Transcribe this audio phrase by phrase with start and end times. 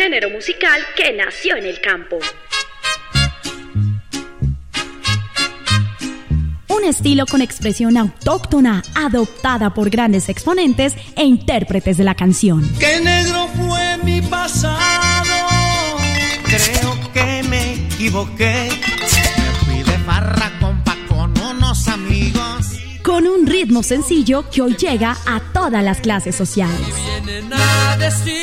[0.00, 2.18] género musical que nació en el campo.
[6.68, 12.66] Un estilo con expresión autóctona, adoptada por grandes exponentes e intérpretes de la canción.
[12.78, 15.98] ¡Qué negro fue mi pasado!
[16.44, 18.70] Creo que me equivoqué.
[18.70, 22.68] Me fui de farra, compa, con unos amigos.
[23.02, 26.78] Con un ritmo sencillo que hoy llega a todas las clases sociales.
[27.26, 28.39] Vienen a decirme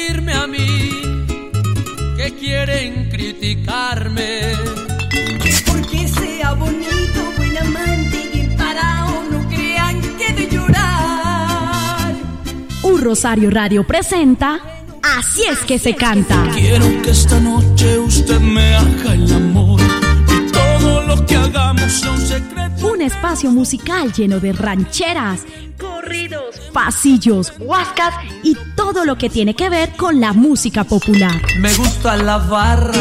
[13.07, 14.59] Rosario Radio presenta
[15.01, 16.43] Así es que se canta.
[16.53, 19.79] Quiero que esta noche usted me haga el amor
[20.27, 22.85] y todo lo que hagamos sea un secreto.
[22.85, 25.43] Un espacio musical lleno de rancheras,
[25.77, 31.41] Corridos, pasillos, huascas y todo lo que tiene que ver con la música popular.
[31.61, 32.91] Me gusta la barra,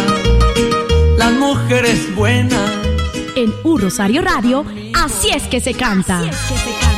[1.19, 2.71] las mujeres buenas.
[3.35, 6.21] En Un Rosario Radio, Así es que se canta.
[6.21, 6.96] Así es que se canta.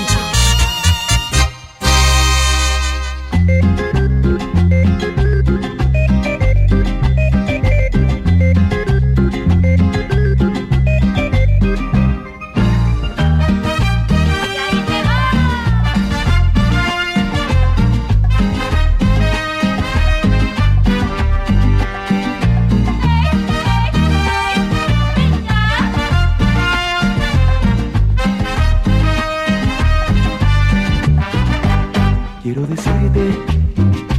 [32.43, 33.31] Quiero decirte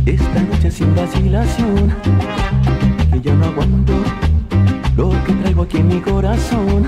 [0.05, 1.95] esta noche sin vacilación
[3.11, 3.93] que ya no aguanto
[4.97, 6.87] lo que traigo aquí en mi corazón.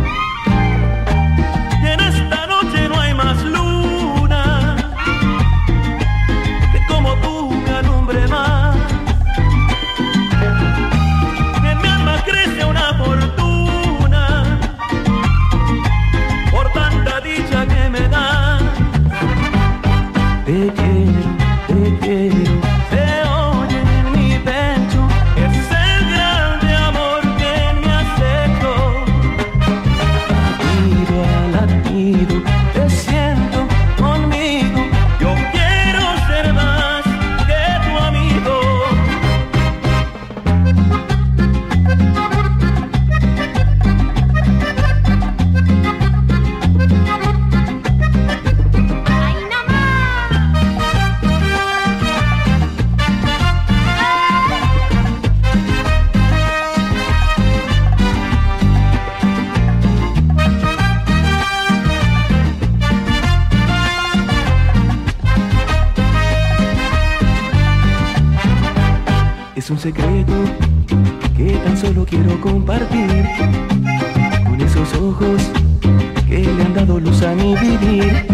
[77.55, 78.30] Dado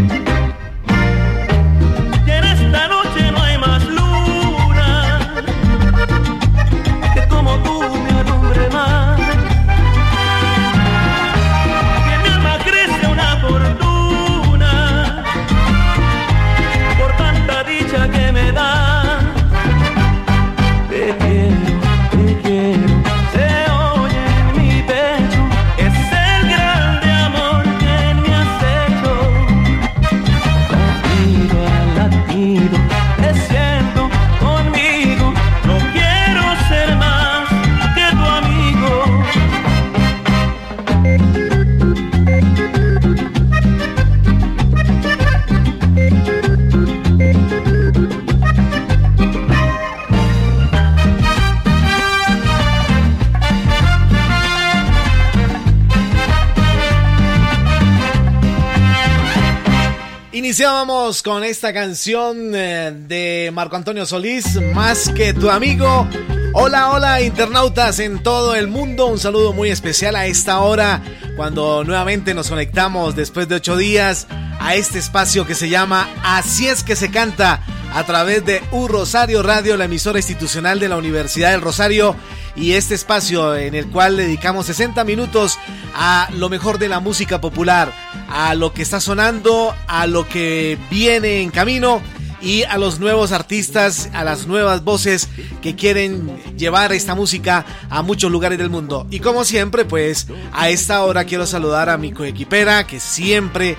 [60.58, 66.08] Iniciábamos con esta canción eh, de Marco Antonio Solís, Más que tu amigo.
[66.54, 69.06] Hola, hola internautas en todo el mundo.
[69.06, 71.04] Un saludo muy especial a esta hora
[71.36, 74.26] cuando nuevamente nos conectamos después de ocho días
[74.60, 77.62] a este espacio que se llama Así es que se canta
[77.94, 82.16] a través de U Rosario Radio, la emisora institucional de la Universidad del Rosario
[82.56, 85.60] y este espacio en el cual dedicamos 60 minutos
[85.94, 87.94] a lo mejor de la música popular,
[88.30, 92.02] a lo que está sonando, a lo que viene en camino
[92.42, 95.28] y a los nuevos artistas, a las nuevas voces
[95.62, 99.08] que quieren llevar esta música a muchos lugares del mundo.
[99.10, 103.78] Y como siempre, pues a esta hora quiero saludar a mi coequipera que siempre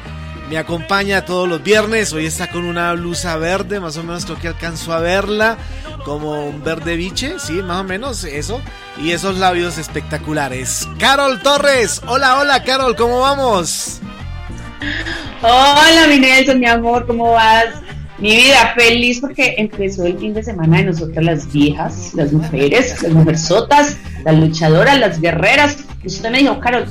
[0.48, 2.12] me acompaña todos los viernes.
[2.12, 5.58] Hoy está con una blusa verde, más o menos creo que alcanzo a verla,
[6.04, 8.60] como un verde biche, sí, más o menos eso.
[9.00, 10.88] Y esos labios espectaculares.
[10.98, 14.00] Carol Torres, hola, hola Carol, ¿cómo vamos?
[15.42, 17.66] Hola, mi Nelson, mi amor, ¿cómo vas?
[18.18, 23.00] Mi vida feliz porque empezó el fin de semana de nosotras las viejas, las mujeres,
[23.02, 25.78] las mujerzotas, las luchadoras, las guerreras.
[26.04, 26.84] Usted me dijo, Carol,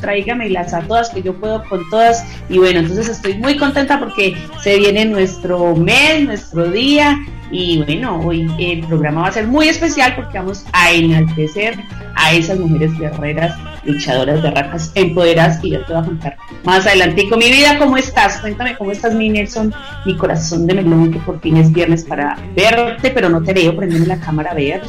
[0.50, 2.26] las a todas, que yo puedo con todas.
[2.50, 7.18] Y bueno, entonces estoy muy contenta porque se viene nuestro mes, nuestro día.
[7.52, 11.78] Y bueno, hoy el programa va a ser muy especial porque vamos a enaltecer
[12.16, 13.54] a esas mujeres guerreras
[13.86, 17.26] luchadoras de racas empoderadas y yo te voy a contar más adelante.
[17.38, 18.38] mi vida, ¿cómo estás?
[18.40, 19.74] Cuéntame cómo estás, mi Nelson,
[20.06, 23.76] mi corazón de melón, que por fin es viernes para verte, pero no te veo,
[23.76, 24.82] prendeme la cámara a ver.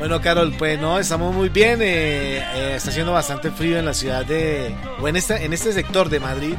[0.00, 1.82] Bueno, Carol, pues no, estamos muy bien.
[1.82, 4.74] Eh, eh, está haciendo bastante frío en la ciudad de.
[4.98, 6.54] o en este, en este sector de Madrid,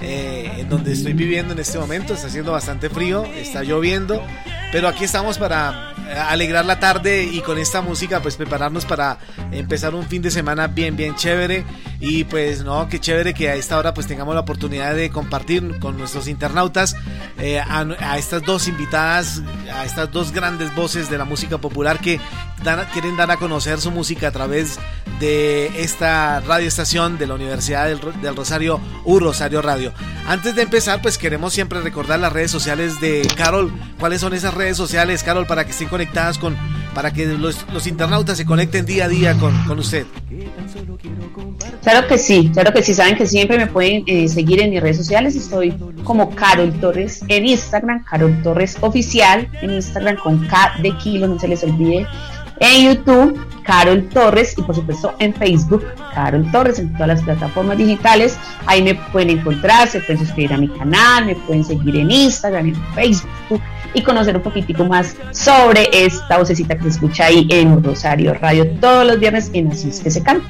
[0.00, 2.14] eh, en donde estoy viviendo en este momento.
[2.14, 4.22] Está haciendo bastante frío, está lloviendo,
[4.70, 9.18] pero aquí estamos para alegrar la tarde y con esta música pues prepararnos para
[9.52, 11.64] empezar un fin de semana bien bien chévere.
[12.00, 15.78] Y pues no, qué chévere que a esta hora pues tengamos la oportunidad de compartir
[15.78, 16.96] con nuestros internautas
[17.38, 19.42] eh, a, estas dos invitadas,
[19.72, 22.20] a estas dos grandes voces de la música popular que
[22.92, 24.78] quieren dar a conocer su música a través
[25.18, 28.00] de esta radioestación de la Universidad del,
[28.36, 29.92] Rosario, U Rosario Radio.
[30.26, 33.72] Antes de empezar pues queremos siempre recordar las redes sociales de Carol.
[33.98, 36.56] ¿Cuáles son esas redes sociales, Carol, para que estén conectadas con,
[36.94, 40.06] para que los, los internautas se conecten día a día con, con usted?
[41.82, 44.82] Claro que sí, claro que sí, saben que siempre me pueden eh, seguir en mis
[44.82, 45.74] redes sociales, estoy
[46.04, 51.38] como Carol Torres en Instagram, Carol Torres Oficial en Instagram con K de kilo, no
[51.38, 52.06] se les olvide,
[52.60, 55.84] en YouTube, Carol Torres y por supuesto en Facebook,
[56.14, 60.58] Carol Torres, en todas las plataformas digitales, ahí me pueden encontrar, se pueden suscribir a
[60.58, 63.60] mi canal, me pueden seguir en Instagram, en Facebook
[63.94, 68.68] y conocer un poquitico más sobre esta vocecita que se escucha ahí en Rosario Radio
[68.80, 70.46] todos los viernes en Así es que se canta.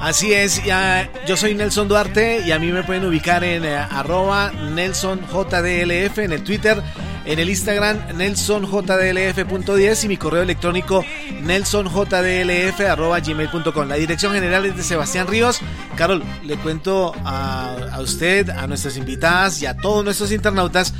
[0.00, 3.76] Así es, ya, yo soy Nelson Duarte y a mí me pueden ubicar en eh,
[3.76, 6.82] arroba NelsonJDLF en el Twitter,
[7.24, 11.04] en el Instagram nelsonjdlf.10 y mi correo electrónico
[11.42, 13.88] nelsonjdlf arroba gmail.com.
[13.88, 15.60] La dirección general es de Sebastián Ríos.
[15.96, 20.94] Carol, le cuento a usted, a nuestras invitadas y a todos nuestros internautas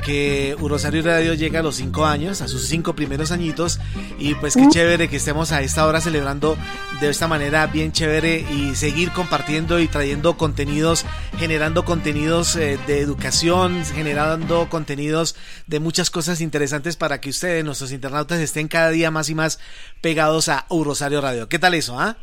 [0.00, 3.80] que Rosario Radio llega a los cinco años, a sus cinco primeros añitos,
[4.18, 6.56] y pues qué chévere que estemos a esta hora celebrando
[7.00, 11.04] de esta manera bien chévere y seguir compartiendo y trayendo contenidos,
[11.38, 15.36] generando contenidos eh, de educación, generando contenidos
[15.66, 19.58] de muchas cosas interesantes para que ustedes, nuestros internautas, estén cada día más y más
[20.00, 21.48] pegados a Rosario Radio.
[21.48, 22.16] ¿Qué tal eso, ah?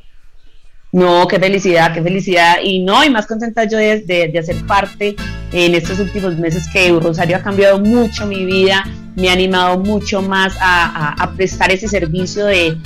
[0.92, 2.58] No, qué felicidad, qué felicidad.
[2.64, 5.16] Y no, y más contenta yo de, de, hacer parte
[5.52, 10.22] en estos últimos meses que Rosario ha cambiado mucho mi vida, me ha animado mucho
[10.22, 12.78] más a, prestar ese servicio de,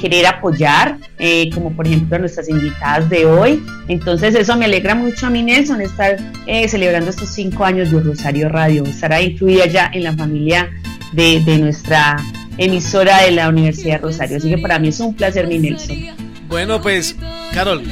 [0.00, 3.62] querer apoyar, eh, como por ejemplo nuestras invitadas de hoy.
[3.88, 8.00] Entonces eso me alegra mucho a mí, Nelson, estar eh, celebrando estos cinco años de
[8.00, 10.70] Rosario Radio, estar incluida ya en la familia
[11.12, 12.16] de, de nuestra
[12.58, 14.38] emisora de la Universidad de Rosario.
[14.38, 16.23] Así que para mí es un placer, mi Nelson.
[16.48, 17.16] Bueno, pues,
[17.52, 17.82] Carol,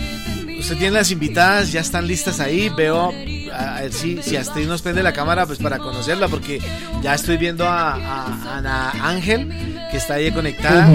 [0.59, 2.69] usted tiene las invitadas, ya están listas ahí.
[2.69, 3.13] Veo,
[3.53, 6.61] a ver si, si Astrid nos prende la cámara, pues para conocerla, porque
[7.03, 9.49] ya estoy viendo a, Ana Ángel,
[9.91, 10.89] que está ahí conectada.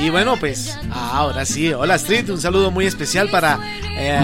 [0.00, 1.72] Y bueno, pues, ahora sí.
[1.72, 3.58] Hola Astrid, un saludo muy especial para,
[3.96, 4.20] eh,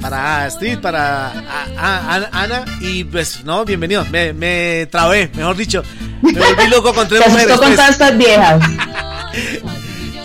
[0.00, 1.32] para Astrid, para
[2.32, 2.64] Ana.
[2.80, 4.04] Y pues, no, bienvenido.
[4.10, 5.82] Me, me trabé, mejor dicho.
[6.22, 7.56] Me volví loco con tres mujeres.
[7.56, 7.76] con pues.
[7.76, 8.62] todas estas viejas.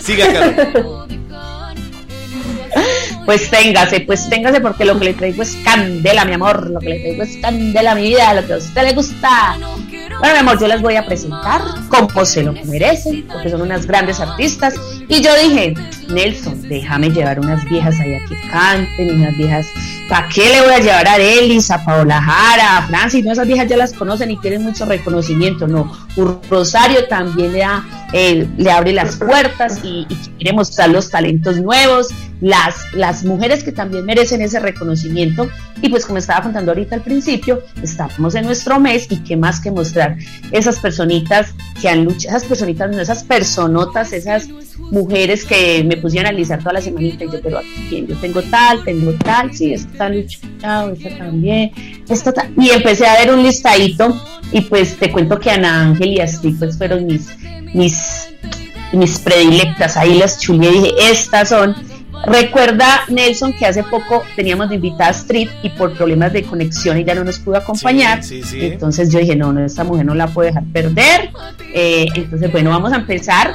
[0.00, 1.08] Siga, Carol.
[3.24, 6.88] Pues téngase, pues téngase porque lo que le traigo es candela, mi amor, lo que
[6.88, 9.56] le traigo es candela, mi vida, lo que a usted le gusta.
[10.18, 13.86] Bueno, mi amor, yo les voy a presentar como se lo merecen, porque son unas
[13.86, 14.74] grandes artistas.
[15.08, 15.74] Y yo dije,
[16.08, 19.66] Nelson, déjame llevar unas viejas allá que canten, unas viejas,
[20.08, 23.24] ¿para qué le voy a llevar a Delis, a Paola Jara, a Francis?
[23.24, 25.92] No, esas viejas ya las conocen y tienen mucho reconocimiento, no.
[26.50, 31.56] Rosario también le, da, eh, le abre las puertas y, y, quiere mostrar los talentos
[31.56, 32.08] nuevos,
[32.42, 35.48] las, las mujeres que también merecen ese reconocimiento.
[35.80, 39.60] Y pues como estaba contando ahorita al principio, estamos en nuestro mes y qué más
[39.60, 40.18] que mostrar
[40.50, 44.48] esas personitas que han luchado, esas personitas, no esas personotas, esas
[44.90, 48.42] mujeres que me pusieron a analizar toda la semanita y yo, pero aquí yo tengo
[48.42, 51.70] tal, tengo tal, sí, esta está luchado, esta también,
[52.08, 54.20] esta y empecé a ver un listadito
[54.50, 57.28] y pues te cuento que Ana Ángel y Astrid pues fueron mis,
[57.72, 58.28] mis,
[58.92, 61.92] mis predilectas, ahí las chulé y dije, estas son.
[62.26, 66.96] Recuerda, Nelson, que hace poco teníamos de invitada a Street y por problemas de conexión
[66.96, 68.22] ella no nos pudo acompañar.
[68.22, 68.66] Sí, sí, sí.
[68.66, 71.30] Entonces yo dije, no, no, esta mujer no la puedo dejar perder.
[71.74, 73.54] Eh, entonces, bueno, vamos a empezar.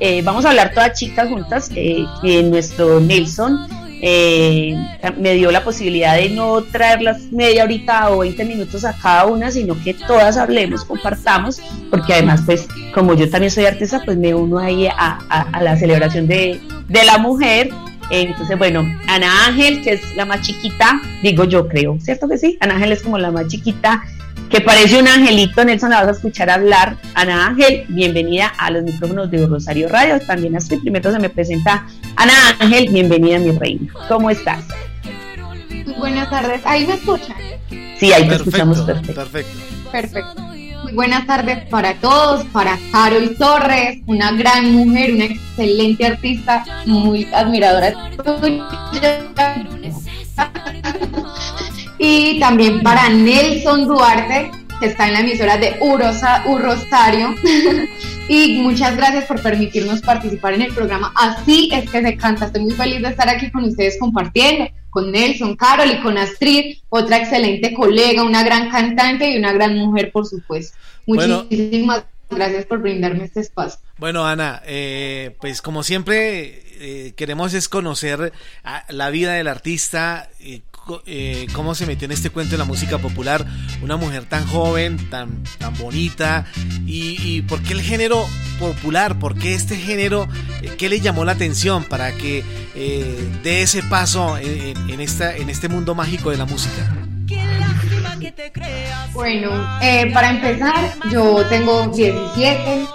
[0.00, 1.70] Eh, vamos a hablar todas chicas juntas.
[1.74, 2.04] Eh,
[2.44, 3.66] nuestro Nelson
[4.00, 4.74] eh,
[5.18, 9.50] me dio la posibilidad de no traerlas media horita o 20 minutos a cada una,
[9.50, 14.34] sino que todas hablemos, compartamos, porque además, pues, como yo también soy artista, pues me
[14.34, 17.70] uno ahí a, a, a la celebración de, de la mujer
[18.10, 22.56] entonces, bueno, Ana Ángel, que es la más chiquita, digo yo creo, ¿cierto que sí?
[22.60, 24.02] Ana Ángel es como la más chiquita,
[24.50, 26.96] que parece un angelito, Nelson, la vas a escuchar hablar.
[27.14, 31.86] Ana Ángel, bienvenida a los micrófonos de Rosario Radio, también así, primero se me presenta
[32.14, 33.92] Ana Ángel, bienvenida mi reina.
[34.08, 34.64] ¿Cómo estás?
[35.98, 37.36] Buenas tardes, ¿ahí me escuchan?
[37.98, 39.14] Sí, ahí te escuchamos perfecto.
[39.14, 39.58] Perfecto.
[39.90, 40.55] Perfecto.
[40.96, 47.92] Buenas tardes para todos, para Carol Torres, una gran mujer, una excelente artista, muy admiradora
[51.98, 54.50] y también para Nelson Duarte,
[54.80, 57.34] que está en la emisora de Urosa, Urosario.
[58.28, 61.12] Y muchas gracias por permitirnos participar en el programa.
[61.14, 62.46] Así es que se canta.
[62.46, 66.78] Estoy muy feliz de estar aquí con ustedes compartiendo, con Nelson, Carol y con Astrid,
[66.88, 70.76] otra excelente colega, una gran cantante y una gran mujer, por supuesto.
[71.06, 73.80] Muchísimas gracias por brindarme este espacio.
[73.98, 78.32] Bueno, Ana, eh, pues como siempre eh, queremos es conocer
[78.64, 80.60] a, la vida del artista, eh,
[81.06, 83.46] eh, cómo se metió en este cuento de la música popular,
[83.82, 86.46] una mujer tan joven, tan, tan bonita,
[86.86, 88.26] y, y por qué el género
[88.58, 90.28] popular, por qué este género,
[90.62, 95.36] eh, qué le llamó la atención para que eh, dé ese paso en, en, esta,
[95.36, 96.94] en este mundo mágico de la música.
[99.12, 99.50] Bueno,
[99.82, 102.86] eh, para empezar, yo tengo 17,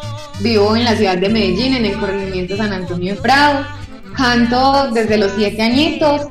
[0.42, 3.66] vivo en la ciudad de Medellín, en el corregimiento San Antonio de Prado,
[4.16, 6.28] canto desde los 7 añitos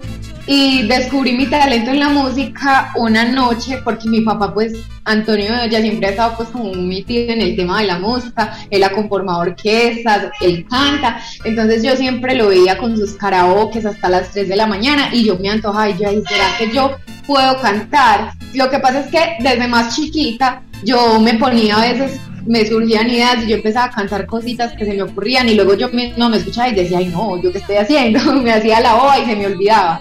[0.47, 4.73] y descubrí mi talento en la música una noche porque mi papá pues
[5.05, 8.83] Antonio ya siempre ha estado pues como metido en el tema de la música, él
[8.85, 14.31] ha conformado orquestas, él canta, entonces yo siempre lo veía con sus karaokes hasta las
[14.31, 18.33] 3 de la mañana y yo me antojaba y yo ¿será que yo puedo cantar?
[18.55, 23.09] Lo que pasa es que desde más chiquita yo me ponía a veces me surgían
[23.11, 26.29] ideas y yo empezaba a cantar cositas que se me ocurrían y luego yo no
[26.29, 28.21] me escuchaba y decía, ay no, ¿yo qué estoy haciendo?
[28.43, 30.01] me hacía la boba y se me olvidaba.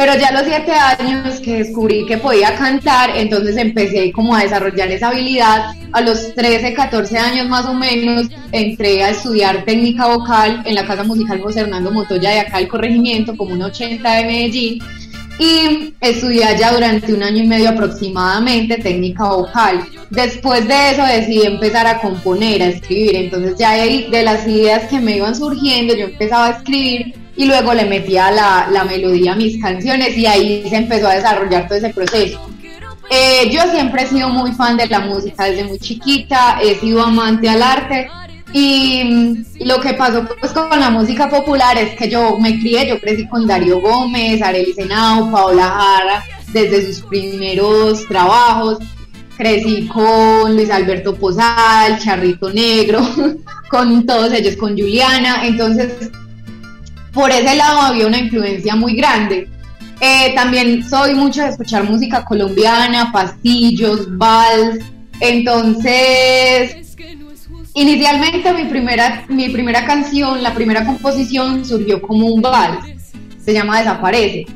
[0.00, 4.40] Pero ya a los siete años que descubrí que podía cantar, entonces empecé como a
[4.40, 5.74] desarrollar esa habilidad.
[5.92, 10.86] A los 13, 14 años más o menos entré a estudiar técnica vocal en la
[10.86, 14.82] Casa Musical José Hernando Motoya de acá el corregimiento, como un 80 de Medellín.
[15.38, 19.84] Y estudié allá durante un año y medio aproximadamente técnica vocal.
[20.08, 23.16] Después de eso decidí empezar a componer, a escribir.
[23.16, 27.72] Entonces ya de las ideas que me iban surgiendo, yo empezaba a escribir y luego
[27.72, 31.78] le metía la, la, melodía a mis canciones y ahí se empezó a desarrollar todo
[31.78, 32.38] ese proceso.
[33.08, 37.02] Eh, yo siempre he sido muy fan de la música desde muy chiquita, he sido
[37.02, 38.10] amante al arte
[38.52, 43.00] y lo que pasó pues con la música popular es que yo me crié, yo
[43.00, 48.80] crecí con Darío Gómez, Arely Senao, Paola Jara, desde sus primeros trabajos,
[49.38, 53.00] crecí con Luis Alberto Posal, Charrito Negro,
[53.70, 56.10] con todos ellos, con Juliana, entonces
[57.12, 59.48] por ese lado había una influencia muy grande.
[60.00, 64.84] Eh, también soy mucho de escuchar música colombiana, pastillos, vals.
[65.20, 66.96] Entonces,
[67.74, 72.78] inicialmente mi primera, mi primera canción, la primera composición surgió como un vals.
[73.44, 74.46] Se llama Desaparece.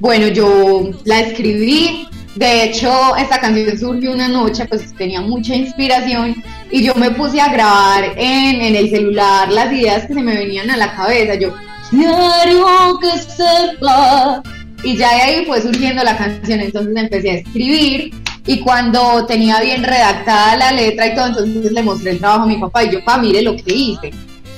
[0.00, 2.08] Bueno, yo la escribí.
[2.34, 7.40] De hecho, esta canción surgió una noche, pues tenía mucha inspiración y yo me puse
[7.40, 11.34] a grabar en, en el celular las ideas que se me venían a la cabeza.
[11.34, 11.52] Yo
[11.90, 14.42] diario que sepa.
[14.84, 18.14] Y ya de ahí fue surgiendo la canción, entonces empecé a escribir
[18.46, 22.46] y cuando tenía bien redactada la letra y todo, entonces le mostré el trabajo a
[22.46, 24.10] mi papá y yo, pa, mire lo que hice.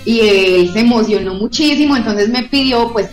[0.04, 3.08] y él se emocionó muchísimo, entonces me pidió pues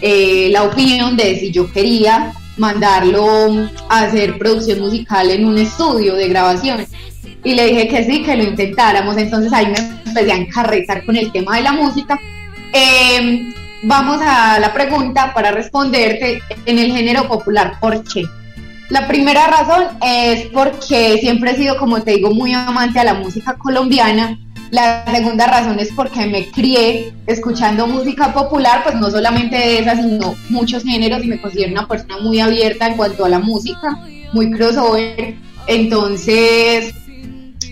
[0.00, 6.14] eh, la opinión de si yo quería mandarlo a hacer producción musical en un estudio
[6.14, 6.86] de grabación.
[7.44, 9.16] Y le dije que sí, que lo intentáramos.
[9.16, 12.18] Entonces ahí me empecé a encarretar con el tema de la música.
[12.78, 17.78] Em, vamos a la pregunta para responderte en el género popular.
[17.80, 18.24] ¿Por qué?
[18.90, 23.14] La primera razón es porque siempre he sido, como te digo, muy amante a la
[23.14, 24.38] música colombiana
[24.70, 29.96] la segunda razón es porque me crié escuchando música popular, pues no solamente de esa,
[29.96, 33.98] sino muchos géneros y me considero una persona muy abierta en cuanto a la música,
[34.32, 35.36] muy crossover.
[35.68, 36.94] Entonces,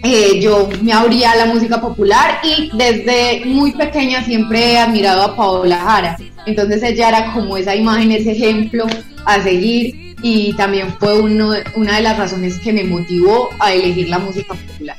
[0.05, 5.23] eh, yo me abría a la música popular y desde muy pequeña siempre he admirado
[5.23, 6.19] a Paola Jara.
[6.47, 8.85] Entonces ella era como esa imagen, ese ejemplo
[9.25, 14.19] a seguir y también fue una de las razones que me motivó a elegir la
[14.19, 14.97] música popular.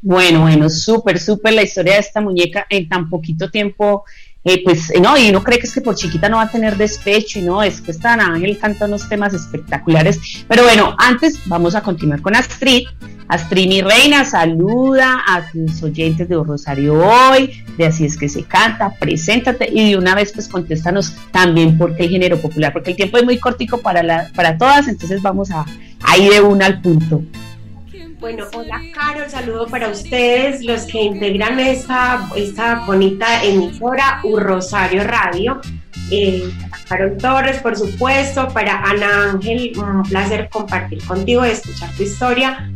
[0.00, 4.04] Bueno, bueno, súper, súper la historia de esta muñeca en tan poquito tiempo.
[4.44, 6.76] Eh, pues no, y uno cree que es que por chiquita no va a tener
[6.76, 10.44] despecho y no, es que esta Ángel canta unos temas espectaculares.
[10.48, 12.86] Pero bueno, antes vamos a continuar con Astrid.
[13.28, 18.44] Astrid, mi reina, saluda a tus oyentes de Rosario hoy, de Así es que se
[18.44, 22.92] canta, preséntate y de una vez pues contéstanos también por qué el género popular, porque
[22.92, 25.66] el tiempo es muy cortico para, la, para todas, entonces vamos a,
[26.02, 27.22] a ir de una al punto.
[28.20, 35.04] Bueno, hola Carol, saludo para ustedes, los que integran esta, esta bonita emisora U Rosario
[35.04, 35.60] Radio.
[36.10, 36.52] Eh,
[36.88, 42.68] Carol Torres, por supuesto, para Ana Ángel, un placer compartir contigo y escuchar tu historia.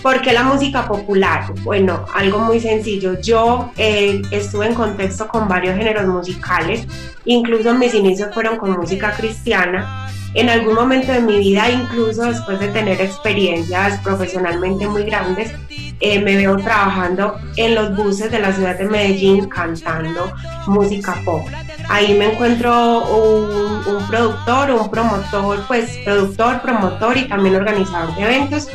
[0.00, 1.52] ¿Por qué la música popular?
[1.64, 3.20] Bueno, algo muy sencillo.
[3.20, 6.86] Yo eh, estuve en contexto con varios géneros musicales,
[7.24, 12.58] incluso mis inicios fueron con música cristiana en algún momento de mi vida, incluso después
[12.60, 15.52] de tener experiencias profesionalmente muy grandes,
[16.00, 20.32] eh, me veo trabajando en los buses de la ciudad de Medellín cantando
[20.66, 21.46] música pop.
[21.88, 28.22] Ahí me encuentro un, un productor, un promotor, pues productor, promotor y también organizador de
[28.22, 28.68] eventos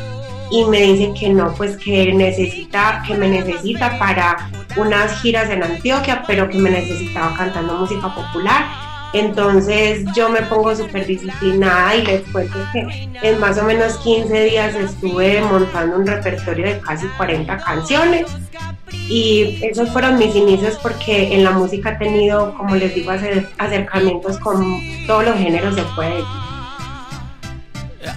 [0.52, 5.64] y me dice que no, pues que necesita, que me necesita para unas giras en
[5.64, 12.06] Antioquia, pero que me necesitaba cantando música popular entonces yo me pongo súper disciplinada y
[12.06, 17.08] les cuento que en más o menos 15 días estuve montando un repertorio de casi
[17.18, 18.28] 40 canciones.
[18.92, 23.12] Y esos fueron mis inicios porque en la música he tenido, como les digo,
[23.58, 26.24] acercamientos con todos los géneros de puede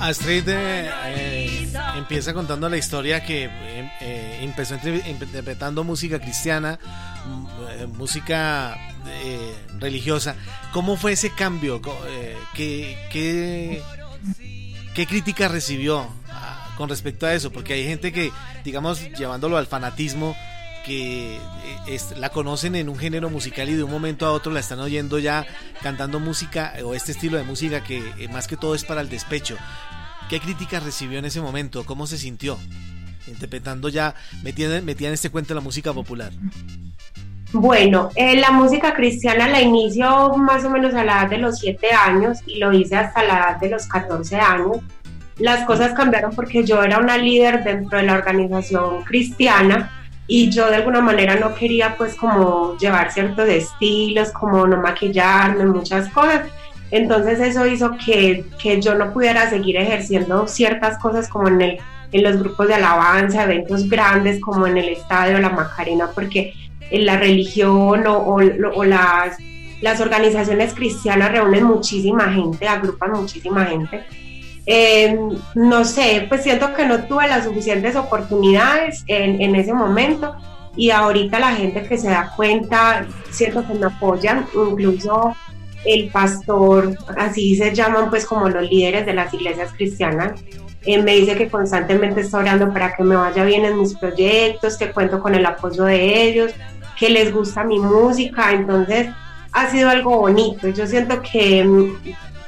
[0.03, 3.45] Astrid eh, eh, empieza contando la historia que
[4.01, 4.75] eh, empezó
[5.07, 6.81] interpretando música cristiana,
[7.97, 8.77] música
[9.79, 10.35] religiosa.
[10.73, 11.81] ¿Cómo fue ese cambio?
[12.53, 13.81] ¿Qué, qué,
[14.93, 17.53] qué crítica recibió ah, con respecto a eso?
[17.53, 18.33] Porque hay gente que,
[18.65, 20.35] digamos, llevándolo al fanatismo,
[20.85, 21.37] que
[21.87, 24.81] eh, la conocen en un género musical y de un momento a otro la están
[24.81, 25.47] oyendo ya
[25.83, 29.09] cantando música o este estilo de música que eh, más que todo es para el
[29.09, 29.57] despecho.
[30.29, 31.85] ¿Qué críticas recibió en ese momento?
[31.85, 32.59] ¿Cómo se sintió?
[33.27, 36.33] Interpretando ya, metida, metida en este cuento la música popular.
[37.53, 41.59] Bueno, eh, la música cristiana la inicio más o menos a la edad de los
[41.59, 44.79] 7 años y lo hice hasta la edad de los 14 años.
[45.39, 50.02] Las cosas cambiaron porque yo era una líder dentro de la organización cristiana
[50.35, 55.67] y yo de alguna manera no quería pues como llevar ciertos estilos, como no maquillarme,
[55.67, 56.47] muchas cosas.
[56.91, 61.79] Entonces eso hizo que, que yo no pudiera seguir ejerciendo ciertas cosas como en, el,
[62.13, 66.55] en los grupos de alabanza, eventos grandes como en el Estadio La Macarena, porque
[66.91, 68.41] en la religión o, o,
[68.75, 69.37] o las,
[69.83, 74.03] las organizaciones cristianas reúnen muchísima gente, agrupan muchísima gente
[74.67, 75.19] eh,
[75.55, 80.37] no sé, pues siento que no tuve las suficientes oportunidades en, ese momento
[80.77, 85.35] y ahorita la gente que se da cuenta, siento que me apoyan, incluso
[85.85, 90.41] el pastor, así se llaman pues como los líderes de las iglesias cristianas,
[90.85, 94.77] eh, me dice que constantemente está orando para que me vaya bien en mis proyectos,
[94.77, 96.53] que cuento con el apoyo de ellos,
[96.99, 99.09] que les gusta mi música, entonces
[99.53, 100.69] ha sido algo bonito.
[100.69, 101.93] Yo siento que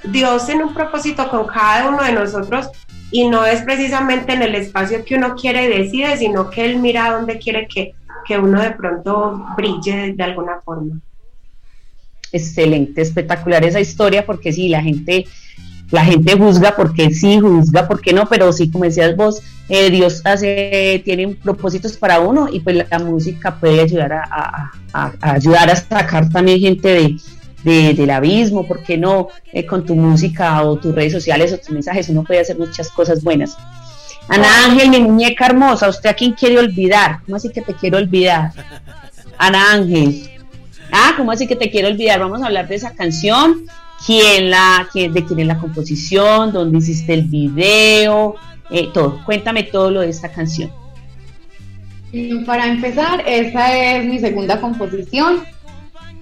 [0.08, 2.68] Dios tiene un propósito con cada uno de nosotros
[3.10, 6.78] y no es precisamente en el espacio que uno quiere y decide, sino que Él
[6.78, 7.94] mira dónde quiere que,
[8.26, 11.00] que uno de pronto brille de alguna forma.
[12.32, 15.26] Excelente, espectacular esa historia, porque sí, la gente,
[15.92, 20.20] la gente juzga porque sí, juzga porque no, pero sí, como decías vos, eh, Dios
[20.24, 25.76] hace, tiene propósitos para uno y pues la, música puede ayudar a, a, ayudar a
[25.76, 27.16] sacar también gente de,
[27.64, 31.70] del abismo, ¿por qué no eh, con tu música o tus redes sociales o tus
[31.70, 32.08] mensajes?
[32.10, 33.56] Uno puede hacer muchas cosas buenas.
[34.28, 37.20] Ana Ángel, mi muñeca hermosa, ¿usted a quién quiere olvidar?
[37.24, 38.52] ¿Cómo así que te quiero olvidar?
[39.38, 40.30] Ana Ángel.
[40.92, 42.20] Ah, ¿cómo así que te quiero olvidar?
[42.20, 43.66] Vamos a hablar de esa canción.
[44.06, 46.52] ¿Quién la, quién, de quién es la composición?
[46.52, 48.36] ¿Dónde hiciste el video?
[48.70, 49.22] Eh, todo.
[49.24, 50.70] Cuéntame todo lo de esta canción.
[52.46, 55.42] Para empezar, esta es mi segunda composición.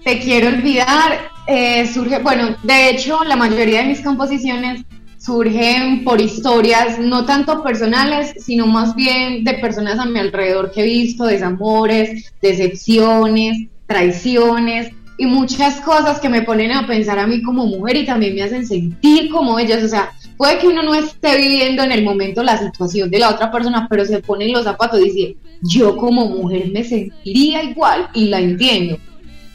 [0.05, 1.31] Te quiero olvidar.
[1.47, 4.83] Eh, surge, bueno, de hecho, la mayoría de mis composiciones
[5.19, 10.83] surgen por historias no tanto personales, sino más bien de personas a mi alrededor que
[10.83, 17.41] he visto, desamores, decepciones, traiciones y muchas cosas que me ponen a pensar a mí
[17.43, 19.85] como mujer y también me hacen sentir como ellas.
[19.85, 23.31] O sea, puede que uno no esté viviendo en el momento la situación de la
[23.31, 27.63] otra persona, pero se pone en los zapatos y dice, yo como mujer me sentiría
[27.63, 28.99] igual y la entiendo.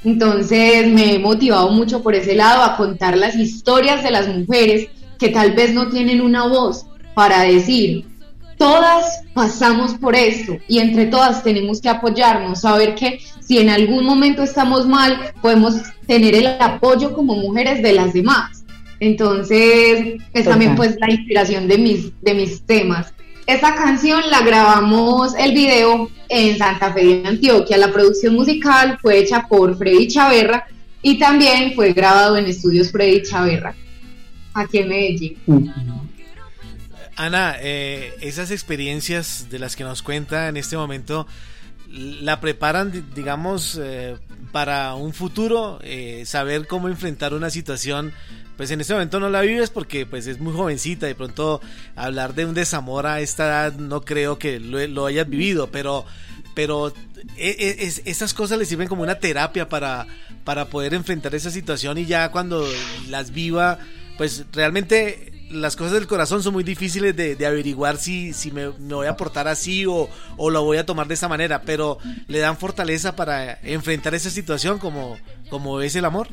[0.03, 4.87] Entonces me he motivado mucho por ese lado a contar las historias de las mujeres
[5.19, 8.05] que tal vez no tienen una voz para decir,
[8.57, 14.05] todas pasamos por esto y entre todas tenemos que apoyarnos, saber que si en algún
[14.05, 18.65] momento estamos mal, podemos tener el apoyo como mujeres de las demás.
[18.99, 23.13] Entonces, es también pues la inspiración de mis, de mis temas.
[23.47, 27.77] Esta canción la grabamos el video en Santa Fe de Antioquia.
[27.77, 30.67] La producción musical fue hecha por Freddy Chaverra
[31.01, 33.73] y también fue grabado en estudios Freddy Chaverra
[34.53, 35.37] aquí en Medellín.
[37.15, 41.25] Ana, eh, esas experiencias de las que nos cuenta en este momento,
[41.89, 44.17] ¿la preparan, digamos, eh,
[44.51, 45.79] para un futuro?
[45.83, 48.11] Eh, saber cómo enfrentar una situación,
[48.57, 51.61] pues en este momento no la vives porque pues es muy jovencita, de pronto
[51.95, 56.05] hablar de un desamor a esta edad no creo que lo, hayas vivido, pero
[56.55, 56.91] pero
[57.37, 60.07] esas cosas le sirven como una terapia para,
[60.43, 62.67] para poder enfrentar esa situación y ya cuando
[63.09, 63.77] las viva
[64.17, 69.07] pues realmente las cosas del corazón son muy difíciles de, averiguar si, si me, voy
[69.07, 73.15] a portar así o, lo voy a tomar de esa manera, pero le dan fortaleza
[73.15, 75.17] para enfrentar esa situación como,
[75.49, 76.27] como es el amor.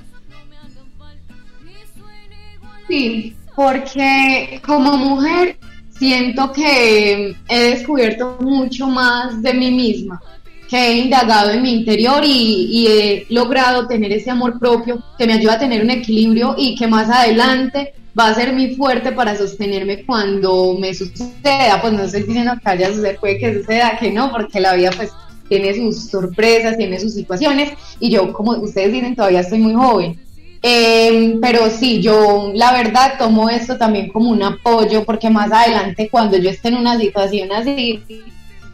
[2.88, 5.56] Sí, porque como mujer
[5.90, 10.20] siento que he descubierto mucho más de mí misma,
[10.68, 15.34] que he indagado en mi interior y, he logrado tener ese amor propio que me
[15.34, 19.36] ayuda a tener un equilibrio y que más adelante va a ser muy fuerte para
[19.36, 24.10] sostenerme cuando me suceda, pues no estoy diciendo que vaya a puede que suceda, que
[24.10, 25.10] no, porque la vida pues
[25.48, 30.23] tiene sus sorpresas, tiene sus situaciones y yo, como ustedes dicen, todavía estoy muy joven.
[30.66, 36.08] Em, pero sí, yo la verdad tomo esto también como un apoyo porque más adelante
[36.10, 38.02] cuando yo esté en una situación así,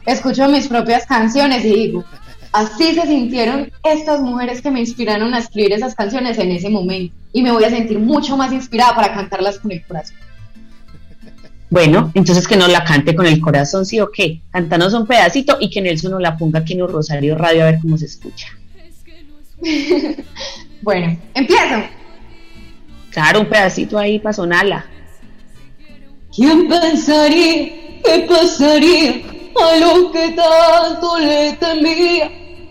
[0.07, 2.05] escucho mis propias canciones y digo,
[2.53, 7.15] Así se sintieron estas mujeres que me inspiraron a escribir esas canciones en ese momento.
[7.33, 10.17] Y me voy a sentir mucho más inspirada para cantarlas con el corazón.
[11.71, 14.41] Bueno, entonces que nos la cante con el corazón, sí o qué.
[14.51, 17.67] Cantanos un pedacito y que Nelson nos la ponga aquí en un Rosario Radio a
[17.67, 18.49] ver cómo se escucha.
[20.83, 21.83] bueno, empiezo.
[23.11, 24.87] Claro, un pedacito ahí para sonarla.
[26.35, 29.23] ¿Quién pensaría qué pasaría
[29.61, 32.31] a lo que tanto le temía?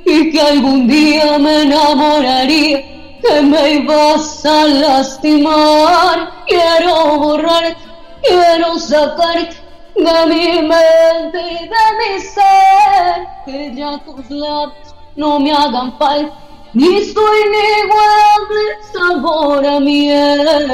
[0.09, 2.81] y que algún día me enamoraría,
[3.21, 6.31] que me ibas a lastimar.
[6.47, 7.75] Quiero borrar,
[8.23, 9.57] quiero sacarte
[9.95, 16.33] de mi mente y de mi ser, que ya tus labios no me hagan falta.
[16.73, 18.61] Ni soy inigualable
[18.93, 20.71] sabor a miel.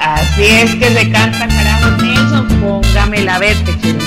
[0.00, 2.46] Así es que se canta, carajo, Nelson.
[2.60, 3.98] Póngame la verte, quiero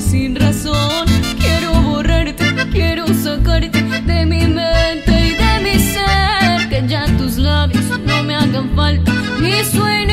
[0.00, 1.06] sin razón.
[1.38, 7.84] Quiero borrarte, quiero sacarte de mi mente y de mi ser, que ya tus labios
[8.06, 10.11] no me hagan falta ni suene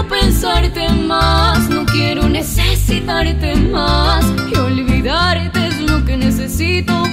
[0.00, 7.09] quiero pensarte más, no quiero necesitarte más y olvidarte es lo que necesito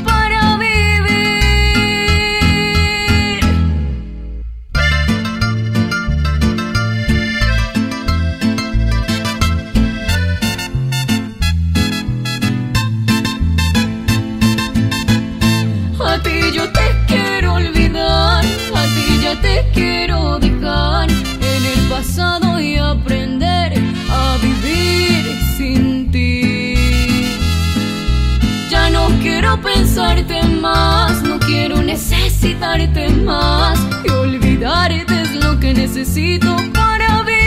[29.47, 37.37] quiero pensarte más, no quiero necesitarte más y olvidarte es lo que necesito para vivir.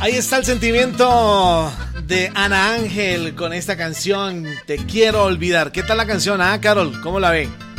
[0.00, 1.72] Ahí está el sentimiento
[2.08, 5.70] de Ana Ángel con esta canción Te quiero olvidar.
[5.70, 7.00] ¿Qué tal la canción, ah, Carol?
[7.02, 7.69] ¿Cómo la ve?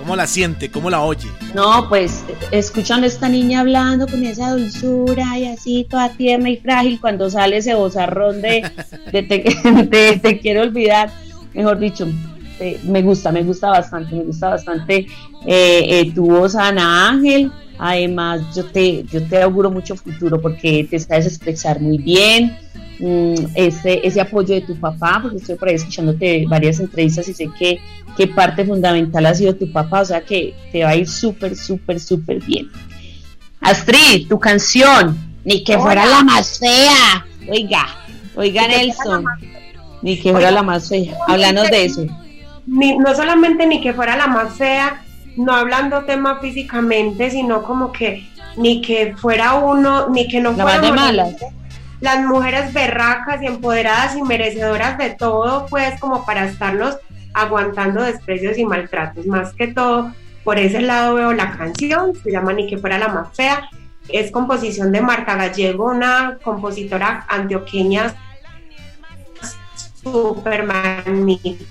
[0.00, 0.70] ¿Cómo la siente?
[0.70, 1.28] ¿Cómo la oye?
[1.54, 6.56] No, pues escuchando a esta niña hablando con esa dulzura y así toda tierna y
[6.56, 8.62] frágil cuando sale ese bozarrón de,
[9.12, 9.44] de te,
[9.84, 11.10] de te quiero olvidar,
[11.52, 12.08] mejor dicho,
[12.60, 15.06] eh, me gusta, me gusta bastante, me gusta bastante
[15.46, 17.52] eh, eh, tu voz, Ana Ángel.
[17.78, 22.56] Además, yo te, yo te auguro mucho futuro porque te sabes expresar muy bien.
[23.00, 27.34] Mm, ese, ese apoyo de tu papá, porque estoy por ahí escuchándote varias entrevistas y
[27.34, 27.80] sé que,
[28.14, 31.56] que parte fundamental ha sido tu papá, o sea que te va a ir súper,
[31.56, 32.70] súper, súper bien.
[33.62, 37.26] Astrid, tu canción, ni que fuera la más fea.
[37.48, 37.86] Oiga,
[38.36, 39.24] oiga Ni fuera Nelson,
[40.02, 41.16] ni que fuera Oiga, la más fea.
[41.26, 42.06] Háblanos de eso.
[42.66, 45.02] Ni, no solamente ni que fuera la más fea,
[45.38, 50.64] no hablando tema físicamente, sino como que ni que fuera uno, ni que no La
[50.64, 51.34] más de malas.
[52.00, 56.98] Las mujeres berracas y empoderadas y merecedoras de todo, pues como para estarnos
[57.34, 59.26] aguantando desprecios y maltratos.
[59.26, 60.12] Más que todo,
[60.44, 63.68] por ese lado veo la canción, se llama Ni que fuera la más fea.
[64.08, 68.14] Es composición de Marta Gallego, una compositora antioqueña
[70.02, 71.66] súper magnífica.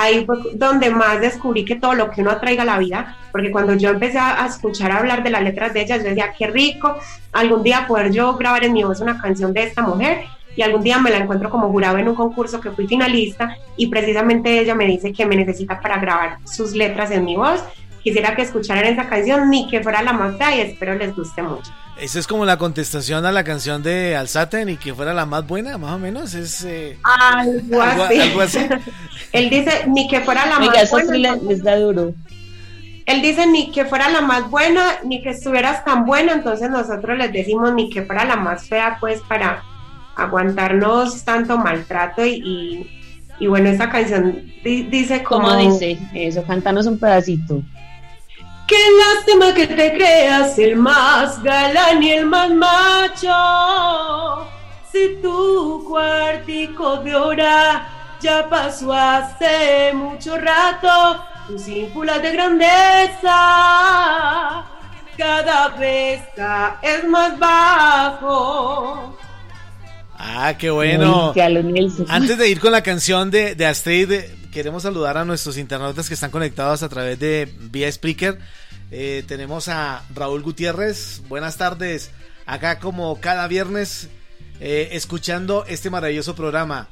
[0.00, 3.50] Ahí fue donde más descubrí que todo lo que uno atraiga a la vida, porque
[3.50, 6.96] cuando yo empecé a escuchar hablar de las letras de ella, yo decía, qué rico,
[7.32, 10.22] algún día poder yo grabar en mi voz una canción de esta mujer
[10.54, 13.88] y algún día me la encuentro como jurado en un concurso que fui finalista y
[13.88, 17.64] precisamente ella me dice que me necesita para grabar sus letras en mi voz.
[18.02, 21.42] Quisiera que escucharan esa canción, ni que fuera la más fea y espero les guste
[21.42, 21.70] mucho.
[22.00, 25.46] Esa es como la contestación a la canción de Alzate, ni que fuera la más
[25.46, 26.32] buena, más o menos.
[26.34, 28.20] Es eh, Algo algo, así.
[28.20, 28.58] algo así.
[29.32, 31.34] Él dice, ni que fuera la Oiga, más eso sí buena.
[31.36, 32.14] le- les da duro.
[33.04, 37.16] Él dice ni que fuera la más buena, ni que estuvieras tan buena, entonces nosotros
[37.18, 39.62] les decimos ni que fuera la más fea, pues para
[40.14, 42.90] aguantarnos tanto maltrato y, y,
[43.40, 45.48] y bueno, esa canción di- dice como...
[45.48, 46.42] ¿Cómo dice eso?
[46.44, 47.62] Cántanos un pedacito.
[48.68, 54.46] Qué lástima que te creas el más galán y el más macho.
[54.92, 57.88] Si tu cuartico de hora
[58.20, 63.32] ya pasó hace mucho rato, tus ínfulas de grandeza
[65.16, 66.20] cada vez
[66.82, 69.16] es más bajo.
[70.18, 71.32] Ah, qué bueno.
[72.08, 74.12] Antes de ir con la canción de, de Astrid,
[74.52, 78.38] queremos saludar a nuestros internautas que están conectados a través de vía Spreaker.
[78.90, 81.22] Eh, tenemos a Raúl Gutiérrez.
[81.28, 82.10] Buenas tardes.
[82.46, 84.08] Acá como cada viernes,
[84.60, 86.88] eh, escuchando este maravilloso programa.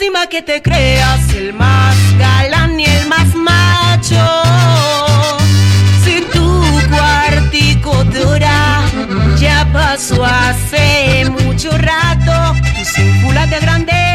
[0.00, 4.49] lástima que te creas el más galán y el más macho.
[10.24, 14.09] Hace mucho rato, sin cula de grandeza,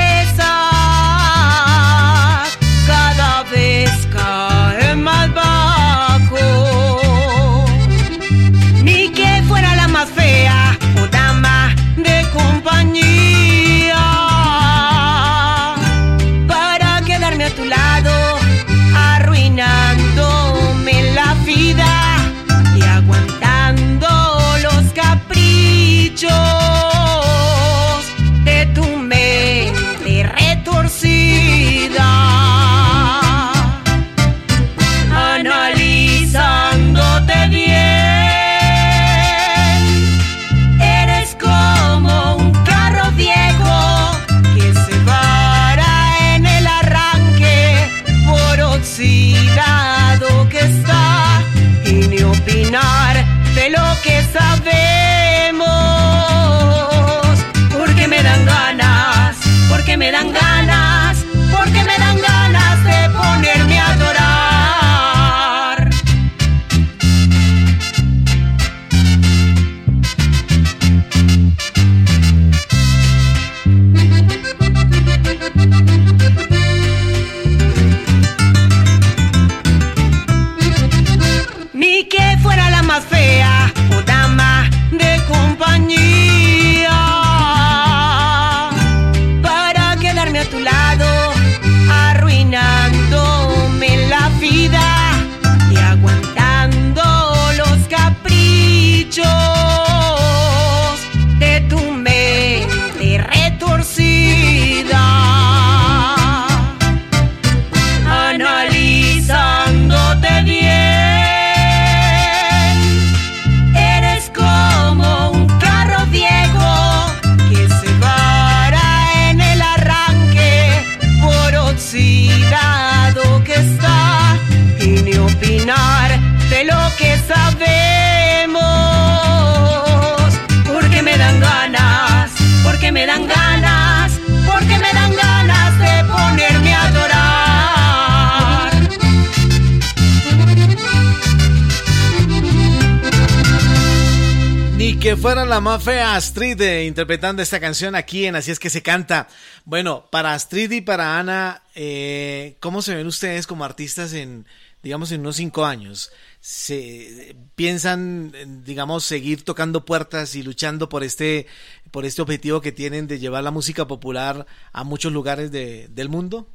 [145.14, 148.82] fuera la más fea Astrid eh, interpretando esta canción aquí en Así es que se
[148.82, 149.28] canta.
[149.64, 154.48] Bueno, para Astrid y para Ana, eh, ¿cómo se ven ustedes como artistas en,
[154.82, 156.12] digamos, en unos cinco años?
[156.40, 161.46] ¿Se piensan, digamos, seguir tocando puertas y luchando por este,
[161.92, 166.48] por este objetivo que tienen de llevar la música popular a muchos lugares del mundo?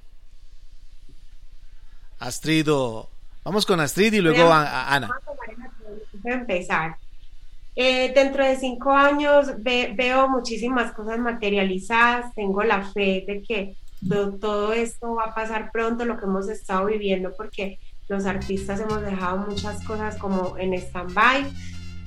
[2.18, 3.08] Astrid o...
[3.44, 5.08] Vamos con Astrid y luego a, Ana.
[6.22, 6.96] Voy a empezar.
[7.76, 13.76] Eh, dentro de cinco años veo muchísimas cosas materializadas, tengo la fe de que
[14.40, 17.78] todo, esto va a pasar pronto, lo que hemos estado viviendo, porque
[18.09, 21.46] los artistas hemos dejado muchas cosas como en stand-by.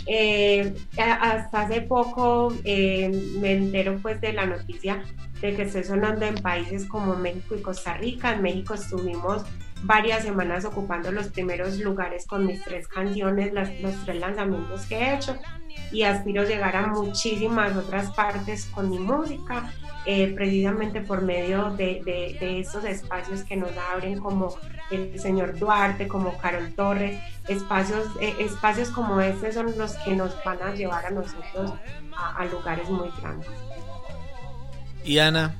[0.05, 5.01] Eh, hasta hace poco eh, me entero pues de la noticia
[5.39, 8.33] de que estoy sonando en países como México y Costa Rica.
[8.33, 9.43] En México estuvimos
[9.83, 15.15] varias semanas ocupando los primeros lugares con mis tres canciones, los tres lanzamientos que he
[15.15, 15.37] hecho
[15.91, 19.71] y aspiro llegar a muchísimas otras partes con mi música,
[20.05, 22.01] eh, precisamente por medio de,
[22.39, 24.55] de, estos espacios que nos abren como
[24.91, 30.35] el señor Duarte, como Carol Torres, espacios, eh, espacios como este son los que nos
[30.43, 31.73] van a llevar a nosotros
[32.15, 33.49] a, lugares muy grandes.
[35.03, 35.55] ¿Y Ana?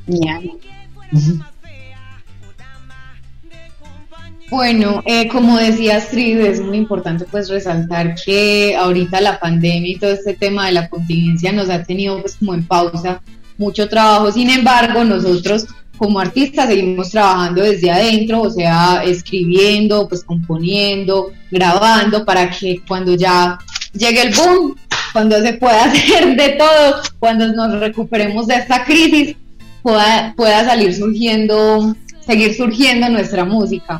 [4.54, 9.98] Bueno, eh, como decía Astrid, es muy importante pues resaltar que ahorita la pandemia y
[9.98, 13.20] todo este tema de la contingencia nos ha tenido pues como en pausa
[13.58, 14.32] mucho trabajo.
[14.32, 15.66] Sin embargo, nosotros
[15.98, 23.16] como artistas seguimos trabajando desde adentro, o sea, escribiendo, pues componiendo, grabando para que cuando
[23.16, 23.58] ya
[23.92, 24.76] llegue el boom
[25.14, 29.36] cuando se pueda hacer de todo, cuando nos recuperemos de esta crisis,
[29.82, 34.00] pueda, pueda salir surgiendo, seguir surgiendo nuestra música.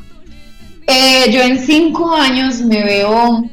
[0.88, 3.44] Eh, yo en cinco años me veo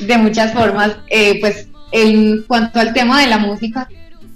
[0.00, 3.88] de muchas formas, eh, pues en cuanto al tema de la música,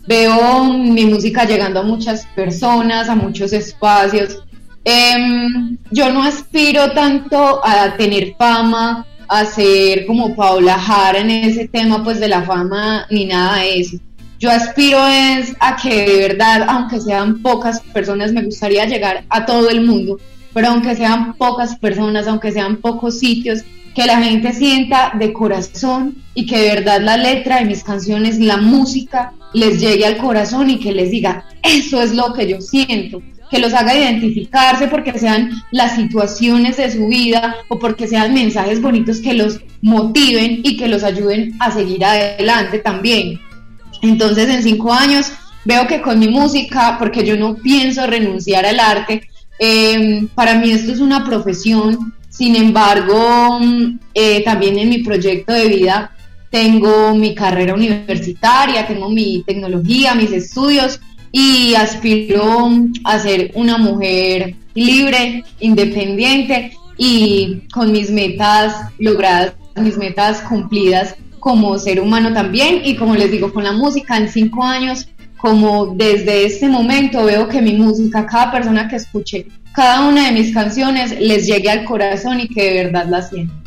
[0.06, 4.42] veo mi música llegando a muchas personas, a muchos espacios.
[4.84, 11.68] Em, yo no aspiro tanto a tener fama, a ser como Paula Jara en ese
[11.68, 13.98] tema pues de la fama ni nada de eso.
[14.38, 19.44] Yo aspiro es a que de verdad, aunque sean pocas personas, me gustaría llegar a
[19.44, 20.18] todo el mundo,
[20.52, 26.18] pero aunque sean pocas personas, aunque sean pocos sitios, que la gente sienta de corazón
[26.34, 30.70] y que de verdad la letra de mis canciones, la música, les llegue al corazón
[30.70, 35.18] y que les diga, eso es lo que yo siento, que los haga identificarse porque
[35.18, 40.76] sean las situaciones de su vida o porque sean mensajes bonitos que los motiven y
[40.76, 43.40] que los ayuden a seguir adelante también.
[44.02, 45.32] Entonces en cinco años
[45.64, 49.27] veo que con mi música, porque yo no pienso renunciar al arte,
[49.58, 53.58] em, para mí esto es una profesión sin embargo,
[54.14, 56.12] eh, también en mi proyecto de vida
[56.50, 61.00] tengo mi carrera universitaria, tengo mi tecnología, mis estudios
[61.32, 62.70] y aspiro
[63.02, 71.76] a ser una mujer libre, independiente y con mis metas logradas, mis metas cumplidas como
[71.76, 75.08] ser humano también y como les digo con la música en cinco años
[75.38, 79.46] como desde este momento veo que mi música, cada persona que escuche
[79.78, 83.62] cada una de mis canciones les llegue al corazón y que de verdad la sientan.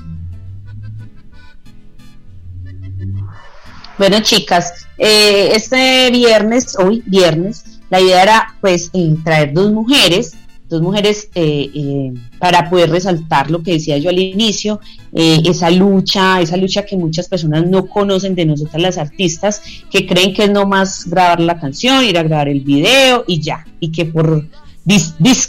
[3.97, 8.91] Bueno, chicas, eh, este viernes, hoy viernes, la idea era pues
[9.23, 10.35] traer dos mujeres,
[10.71, 14.79] dos mujeres eh, para poder resaltar lo que decía yo al inicio,
[15.13, 19.61] esa lucha, esa lucha que muchas personas no conocen de nosotras las artistas,
[19.91, 23.65] que creen que es nomás grabar la canción, ir a grabar el video y ya,
[23.79, 24.47] y que por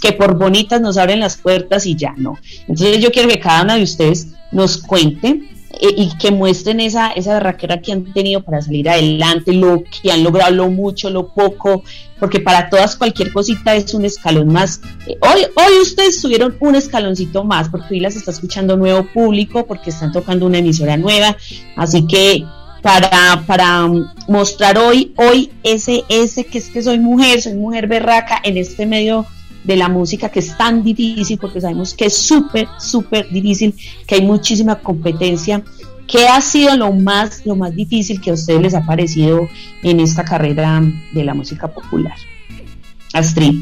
[0.01, 2.39] que por bonitas nos abren las puertas y ya no.
[2.69, 7.13] Entonces yo quiero que cada una de ustedes nos cuente eh, y que muestren esa,
[7.13, 11.29] esa barraquera que han tenido para salir adelante, lo que han logrado, lo mucho, lo
[11.29, 11.83] poco,
[12.21, 14.81] porque para todas cualquier cosita es un escalón más.
[15.07, 19.67] Eh, hoy, hoy ustedes subieron un escaloncito más, porque hoy las está escuchando nuevo público,
[19.67, 21.37] porque están tocando una emisora nueva,
[21.77, 22.45] así que
[22.83, 23.89] para, para
[24.29, 28.87] mostrar hoy, hoy ese, ese que es que soy mujer, soy mujer berraca en este
[28.87, 29.27] medio
[29.65, 33.75] de la música que es tan difícil, porque sabemos que es súper, súper difícil,
[34.07, 35.63] que hay muchísima competencia.
[36.07, 39.49] ¿Qué ha sido lo más, lo más difícil que a ustedes les ha parecido
[39.83, 40.83] en esta carrera
[41.15, 42.17] de la música popular?
[43.15, 43.61] Astrid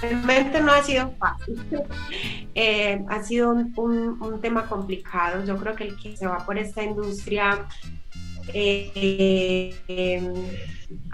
[0.00, 1.62] realmente no ha sido fácil.
[2.54, 5.44] Eh, ha sido un, tema complicado.
[5.44, 7.66] Yo creo que el que se va por esta industria
[8.54, 9.74] eh,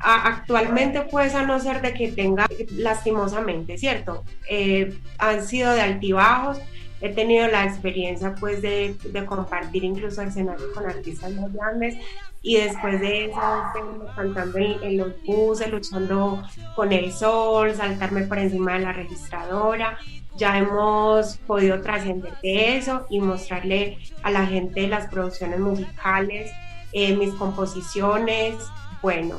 [0.02, 4.24] actualmente pues a no ser de que tenga lastimosamente, ¿cierto?
[4.50, 6.60] Eh, han sido de altibajos.
[7.00, 11.96] He tenido la experiencia pues de, de compartir incluso escenario con artistas más grandes
[12.42, 13.40] y después de eso
[14.14, 16.42] cantando en, los buses, luchando
[16.74, 19.98] con el sol, saltarme por encima de la registradora.
[20.36, 26.52] Ya hemos podido trascender de eso y mostrarle a la gente las producciones musicales,
[26.92, 28.56] eh, mis composiciones,
[29.02, 29.36] bueno.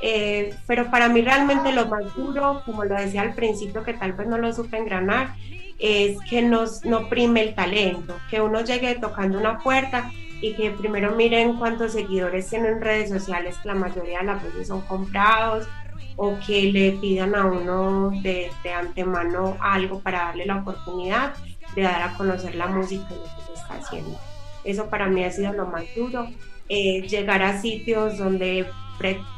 [0.00, 4.12] Eh, pero para mí realmente lo más duro, como lo decía al principio, que tal
[4.14, 5.34] vez no lo supe engranar,
[5.78, 10.72] es que nos, no prime el talento, que uno llegue tocando una puerta y que
[10.72, 15.68] primero miren cuántos seguidores tienen redes sociales, que la mayoría de las veces son comprados,
[16.16, 21.34] o que le pidan a uno de, de, antemano algo para darle la oportunidad
[21.74, 24.18] de dar a conocer la música y lo que se está haciendo.
[24.64, 26.28] Eso para mí ha sido lo más duro,
[26.68, 28.66] eh, llegar a sitios donde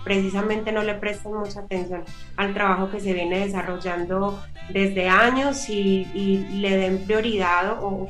[0.05, 2.05] precisamente no le presten mucha atención
[2.37, 4.39] al trabajo que se viene desarrollando
[4.71, 6.05] desde años y,
[6.61, 8.09] le den prioridad o,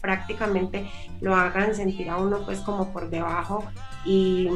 [0.00, 0.86] prácticamente
[1.20, 3.64] lo hagan sentir a uno pues como por debajo
[4.04, 4.48] y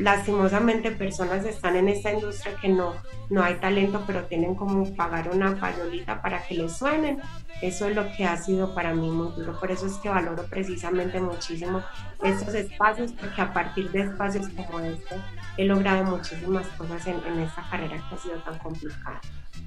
[0.00, 2.94] lastimosamente personas están en esta industria que no,
[3.28, 7.20] no hay talento pero tienen como pagar una payolita para que les suenen
[7.62, 9.58] eso es lo que ha sido para mí muy duro.
[9.58, 11.82] Por eso es que valoro precisamente muchísimo
[12.22, 15.16] estos espacios, porque a partir de espacios como este
[15.56, 19.20] he logrado muchísimas cosas en, esta carrera que ha sido tan complicada.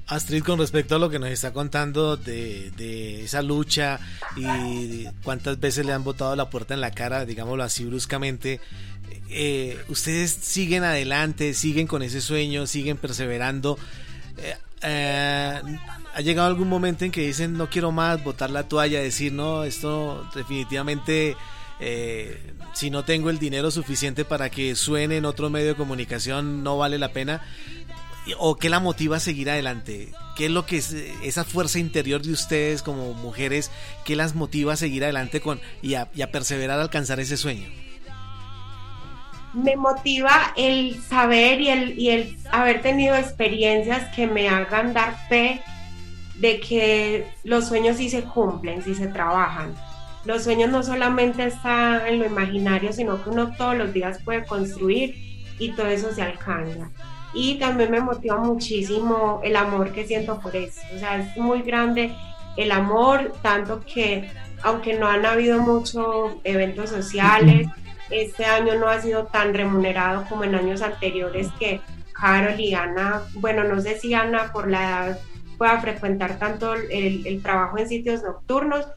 [0.07, 3.99] Astrid, con respecto a lo que nos está contando de, de, esa lucha
[4.35, 8.59] y cuántas veces le han botado la puerta en la cara, digámoslo así bruscamente,
[9.33, 13.77] eh, ustedes siguen adelante, siguen con ese sueño, siguen perseverando.
[14.37, 15.61] Eh, eh,
[16.13, 19.63] ha llegado algún momento en que dicen no quiero más, botar la toalla, decir no,
[19.63, 21.35] esto definitivamente
[21.79, 22.37] eh,
[22.73, 26.77] si no tengo el dinero suficiente para que suene en otro medio de comunicación no
[26.77, 27.41] vale la pena
[28.37, 30.11] o qué la motiva a seguir adelante?
[30.35, 33.69] ¿Qué es lo que es esa fuerza interior de ustedes como mujeres,
[34.05, 37.67] qué las motiva a seguir adelante con y a, perseverar a alcanzar ese sueño?
[39.53, 45.15] Me motiva el saber y el, y el haber tenido experiencias que me hagan dar
[45.29, 45.61] fe
[46.35, 49.75] de que los sueños sí se cumplen, sí se trabajan.
[50.25, 54.45] Los sueños no solamente están en lo imaginario, sino que uno todos los días puede
[54.45, 55.15] construir
[55.59, 56.89] y todo eso se alcanza
[57.33, 60.81] y también me motiva muchísimo el amor que siento por eso.
[60.95, 62.13] O sea, es muy grande
[62.57, 64.29] el amor, tanto que
[64.61, 67.67] aunque no han habido muchos eventos sociales,
[68.09, 71.81] este año no ha sido tan remunerado como en años anteriores que
[72.13, 75.19] Carol y Ana, bueno, no sé si Ana por la edad
[75.57, 78.87] pueda frecuentar tanto el, el trabajo en sitios nocturnos,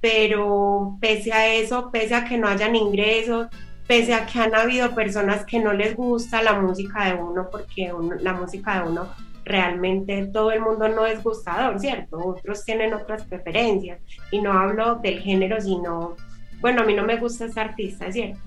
[0.00, 3.48] pero pese a eso, pese a que no hayan ingresos,
[3.86, 7.92] pese a que han habido personas que no les gusta la música de uno, porque
[8.20, 9.08] la música de uno
[9.44, 12.18] realmente todo el mundo no es gustador, ¿cierto?
[12.18, 14.00] Otros tienen otras preferencias
[14.30, 16.16] y no hablo del género, sino,
[16.64, 18.38] bueno, a mí no me gusta ese artista, ¿cierto?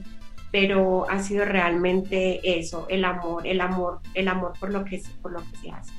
[0.52, 5.34] Pero ha sido realmente eso, el amor, el amor, el amor por lo que, por
[5.34, 5.92] lo que se hace.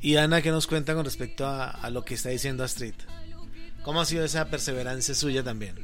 [0.00, 2.94] Y Ana, ¿qué nos cuenta con respecto a, a lo que está diciendo Astrid?
[3.84, 5.76] ¿Cómo ha sido esa perseverancia suya también?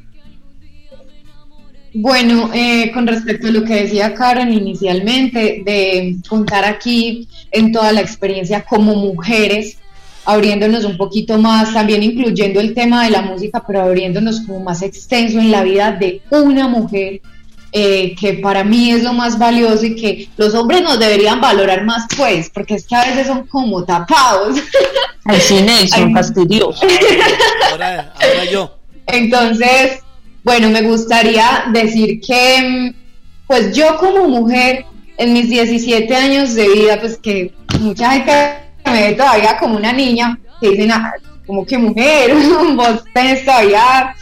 [1.94, 7.92] Bueno, eh, con respecto a lo que decía Karen inicialmente, de contar aquí en toda
[7.92, 9.78] la experiencia como mujeres,
[10.24, 14.82] abriéndonos un poquito más, también incluyendo el tema de la música, pero abriéndonos como más
[14.82, 17.20] extenso en la vida de una mujer,
[17.72, 21.84] eh, que para mí es lo más valioso y que los hombres nos deberían valorar
[21.84, 24.58] más, pues, porque es que a veces son como tapados.
[25.24, 26.82] Al cine son fastidiosos.
[27.70, 28.76] ahora yo.
[29.06, 30.00] Entonces,
[30.42, 32.94] bueno, me gustaría decir que,
[33.46, 34.86] pues yo como mujer,
[35.18, 39.92] en mis 17 años de vida, pues que mucha gente me ve todavía como una
[39.92, 41.12] niña, que dicen, ah,
[41.46, 42.34] como que mujer,
[42.74, 44.14] vos tenés todavía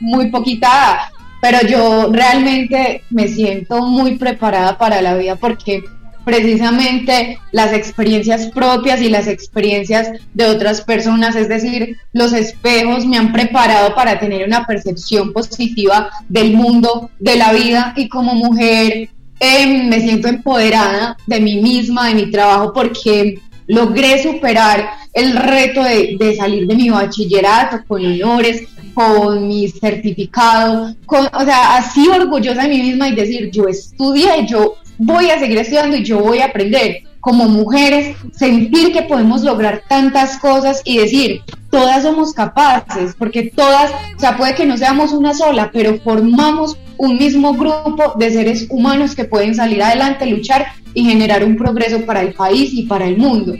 [0.00, 1.10] muy poquita
[1.40, 5.84] pero yo realmente me siento muy preparada para la vida porque
[6.24, 13.16] precisamente las experiencias propias y las experiencias de otras personas, es decir, los espejos me
[13.16, 17.94] han preparado para tener una percepción positiva del mundo, de la vida.
[17.96, 19.08] Y como mujer
[19.40, 25.82] em, me siento empoderada de mí misma, de mi trabajo, porque logré superar el reto
[25.84, 28.64] de, salir de mi bachillerato con honores,
[28.94, 34.46] con mi certificado, con, o sea, así orgullosa de mí misma y decir, yo estudié,
[34.46, 37.02] yo voy a seguir estudiando y yo voy a aprender.
[37.28, 43.90] Como mujeres, sentir que podemos lograr tantas cosas y decir, todas somos capaces, porque todas,
[44.16, 48.66] o sea, puede que no seamos una sola, pero formamos un mismo grupo de seres
[48.70, 53.04] humanos que pueden salir adelante, luchar y generar un progreso para el país y para
[53.04, 53.52] el mundo.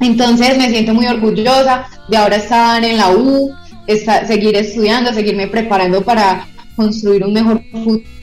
[0.00, 3.52] Entonces me siento muy orgullosa de ahora estar en la U,
[4.26, 7.62] seguir estudiando, seguirme preparando para construir un mejor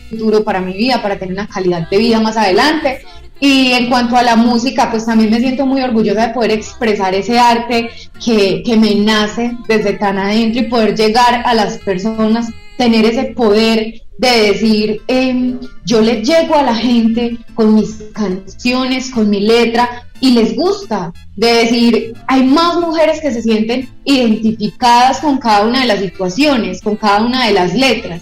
[0.10, 3.02] futuro para mi vida, para tener una calidad de vida más adelante.
[3.40, 7.14] Y en cuanto a la música, pues también me siento muy orgullosa de poder expresar
[7.14, 7.90] ese arte
[8.24, 13.26] que, que me nace desde tan adentro y poder llegar a las personas, tener ese
[13.26, 19.42] poder de decir, em, yo le llego a la gente con mis canciones, con mi
[19.42, 25.68] letra y les gusta, de decir, hay más mujeres que se sienten identificadas con cada
[25.68, 28.22] una de las situaciones, con cada una de las letras.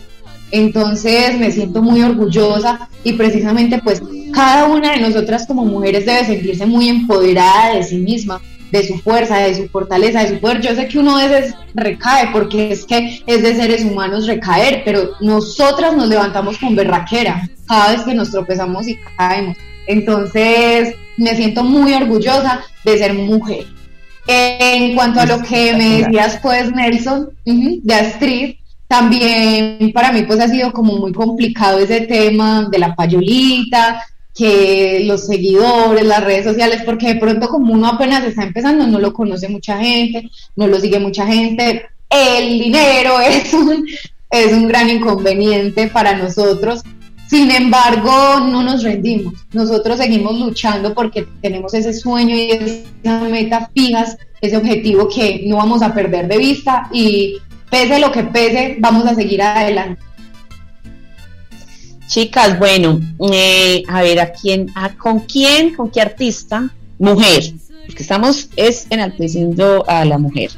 [0.55, 4.01] Entonces me siento muy orgullosa y precisamente pues
[4.33, 8.41] cada una de nosotras como mujeres debe sentirse muy empoderada de sí misma,
[8.71, 10.61] de su fuerza, de su fortaleza, de su poder.
[10.61, 14.83] Yo sé que uno a veces recae porque es que es de seres humanos recaer,
[14.85, 19.57] pero nosotras nos levantamos con berraquera cada vez que nos tropezamos y caemos.
[19.87, 23.65] Entonces me siento muy orgullosa de ser mujer.
[24.25, 28.55] En cuanto a lo que me decías pues Nelson, de Astrid,
[28.87, 35.03] también para mí pues ha sido como muy complicado ese tema de la payolita, que
[35.05, 39.13] los seguidores, las redes sociales, porque de pronto como uno apenas está empezando, no lo
[39.13, 43.87] conoce mucha gente, no lo sigue mucha gente, el dinero es un,
[44.29, 46.83] es un gran inconveniente para nosotros.
[47.27, 49.33] Sin embargo, no nos rendimos.
[49.51, 55.57] Nosotros seguimos luchando porque tenemos ese sueño y esa meta fijas, ese objetivo que no
[55.57, 57.37] vamos a perder de vista y
[57.75, 60.01] pese lo que pese, vamos a seguir adelante.
[62.07, 63.01] Chicas, bueno,
[63.33, 66.69] eh, a ver, ¿a quién, a, con quién, con qué artista?
[66.97, 67.43] Mujer,
[67.85, 70.51] porque estamos es enalteciendo a la mujer.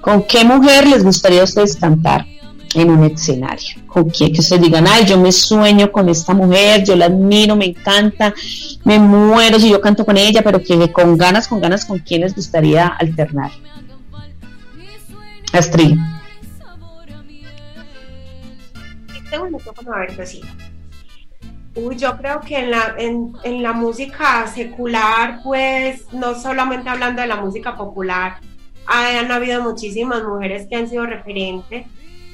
[0.00, 2.26] ¿Con qué mujer les gustaría a ustedes cantar
[2.74, 3.76] en un escenario?
[3.86, 4.32] ¿Con quién?
[4.32, 8.34] Que ustedes digan, ay, yo me sueño con esta mujer, yo la admiro, me encanta,
[8.82, 12.22] me muero si yo canto con ella, pero que con ganas, con ganas, ¿con quién
[12.22, 13.52] les gustaría alternar?
[15.52, 15.96] Astrid.
[19.44, 20.42] A ver, pues sí.
[21.74, 27.20] Uy, yo creo que en la, en, en la música secular, pues, no solamente hablando
[27.20, 28.38] de la música popular,
[28.86, 31.86] han habido muchísimas mujeres que han sido referentes.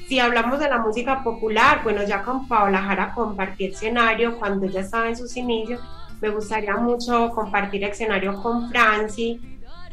[0.07, 4.81] Si hablamos de la música popular, bueno, ya con Paola Jara compartí escenario cuando ella
[4.81, 5.81] estaba en sus inicios.
[6.21, 9.41] Me gustaría mucho compartir escenario con Franci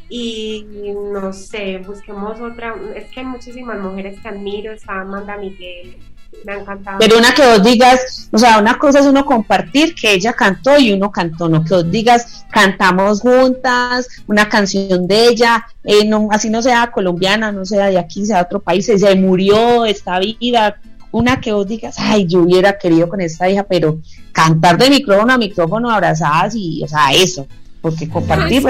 [0.09, 0.65] y
[1.13, 2.75] no sé, busquemos otra.
[2.95, 4.71] Es que hay muchísimas mujeres que admiro.
[4.73, 5.97] Está Amanda Miguel,
[6.99, 10.77] Pero una que vos digas, o sea, una cosa es uno compartir que ella cantó
[10.77, 16.27] y uno cantó, no que vos digas, cantamos juntas, una canción de ella, eh, no,
[16.31, 20.19] así no sea colombiana, no sea de aquí, sea de otro país, se murió, está
[20.19, 20.75] viva,
[21.11, 23.99] una que vos digas, ay, yo hubiera querido con esta hija, pero
[24.31, 27.47] cantar de micrófono a micrófono abrazadas y, o sea, eso,
[27.81, 28.63] porque compartir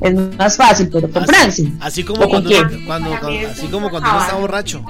[0.00, 1.68] es más fácil, pero con Francis.
[1.80, 2.50] Así como cuando,
[2.86, 3.14] cuando,
[3.50, 4.84] así como cuando uno está borracho.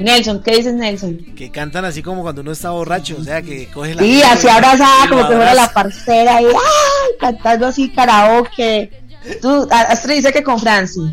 [0.00, 1.18] Nelson, ¿qué dices Nelson?
[1.36, 4.48] Que cantan así como cuando uno está borracho, o sea, que coge la Sí, así
[4.48, 7.16] abrazada como que fuera la parcera y ¡ay!
[7.20, 8.90] cantando así karaoke.
[9.40, 11.12] Tú, Astrid dice que con Francis.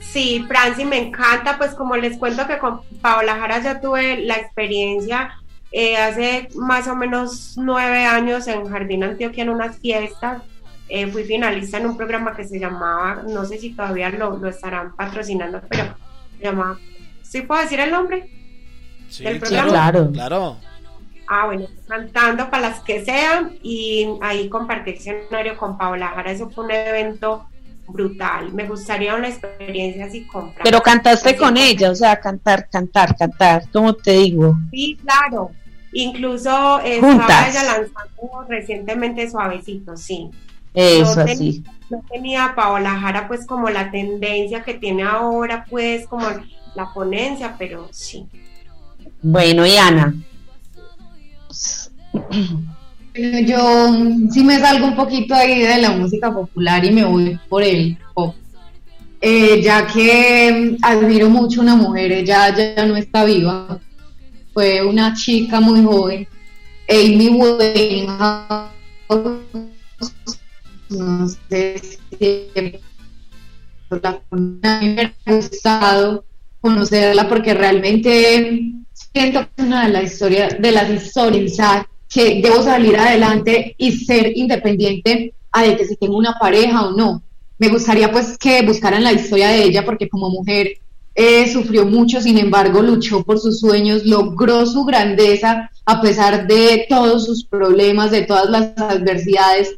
[0.00, 4.36] Sí, Francis me encanta, pues como les cuento que con Paola Jara ya tuve la
[4.36, 5.34] experiencia
[5.72, 10.42] eh, hace más o menos nueve años en Jardín Antioquia en unas fiestas
[10.88, 14.48] eh, fui finalista en un programa que se llamaba, no sé si todavía lo, lo
[14.48, 15.96] estarán patrocinando, pero
[16.38, 16.78] se llamaba,
[17.22, 18.30] ¿sí puedo decir el nombre?
[19.08, 19.68] Sí, del programa?
[19.68, 20.56] Claro, claro.
[21.26, 26.30] Ah, bueno, cantando para las que sean y ahí compartí el escenario con Paola Jara,
[26.30, 27.46] eso fue un evento
[27.88, 33.16] brutal, me gustaría una experiencia así con Pero cantaste con ella, o sea, cantar, cantar,
[33.16, 34.56] cantar, ¿cómo te digo?
[34.70, 35.50] Sí, claro,
[35.92, 40.30] incluso eh, estaba ella lanzando recientemente Suavecito, sí.
[40.74, 41.64] Eso, así.
[41.88, 46.26] No tenía Paola Jara pues como la tendencia que tiene ahora, pues como
[46.74, 48.26] la ponencia, pero sí.
[49.22, 50.14] Bueno, y Ana.
[53.16, 53.94] Yo
[54.30, 57.96] sí me salgo un poquito ahí de la música popular y me voy por el
[58.12, 58.34] pop.
[59.20, 63.80] Eh, ya que admiro mucho a una mujer, ella ya no está viva,
[64.52, 66.28] fue una chica muy joven,
[66.88, 68.70] Amy Winehouse,
[70.90, 71.82] no sé
[72.18, 72.50] si
[74.30, 76.24] me ha gustado
[76.60, 81.86] conocerla porque realmente siento que es una de las historias de las historias
[82.16, 86.92] que debo salir adelante y ser independiente a de que si tengo una pareja o
[86.92, 87.22] no.
[87.58, 90.78] Me gustaría pues que buscaran la historia de ella porque como mujer
[91.14, 96.86] eh, sufrió mucho, sin embargo luchó por sus sueños, logró su grandeza a pesar de
[96.88, 99.76] todos sus problemas, de todas las adversidades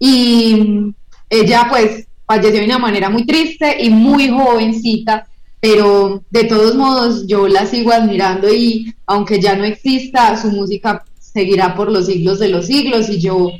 [0.00, 0.92] y
[1.30, 5.28] ella pues falleció de una manera muy triste y muy jovencita,
[5.60, 11.04] pero de todos modos yo la sigo admirando y aunque ya no exista, su música
[11.32, 13.50] seguirá por los siglos de los siglos y yo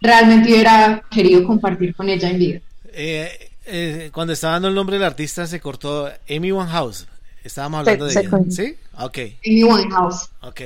[0.00, 2.60] realmente hubiera querido compartir con ella en vida.
[2.92, 7.06] Eh, eh, cuando estaba dando el nombre del artista se cortó Amy Winehouse.
[7.42, 8.30] Estábamos hablando de ella.
[8.50, 8.76] ¿Sí?
[8.98, 9.18] Ok.
[9.46, 10.30] Amy Winehouse.
[10.42, 10.62] Ok.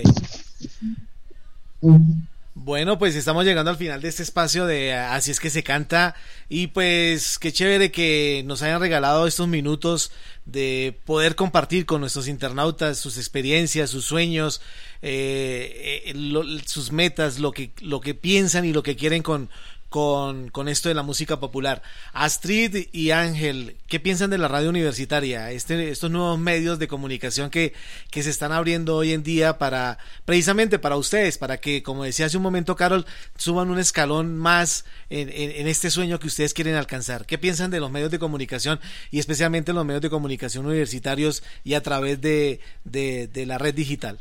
[2.55, 6.17] Bueno, pues estamos llegando al final de este espacio de Así es que se canta.
[6.49, 10.11] Y pues qué chévere que nos hayan regalado estos minutos
[10.47, 14.61] de poder compartir con nuestros internautas sus experiencias, sus sueños,
[15.01, 19.49] eh, eh, sus metas, lo que, lo que piensan y lo que quieren con,
[19.91, 21.83] con, con, esto de la música popular.
[22.13, 25.51] Astrid y Ángel, ¿qué piensan de la radio universitaria?
[25.51, 27.75] Este, estos nuevos medios de comunicación que,
[28.11, 32.27] que se están abriendo hoy en día para, precisamente para ustedes, para que, como decía
[32.27, 33.05] hace un momento Carol,
[33.37, 37.27] suban un escalón más en, en, este sueño que ustedes quieren alcanzar.
[37.27, 38.79] ¿Qué piensan de los medios de comunicación
[39.11, 43.75] y especialmente los medios de comunicación universitarios y a través de, de, de la red
[43.75, 44.21] digital?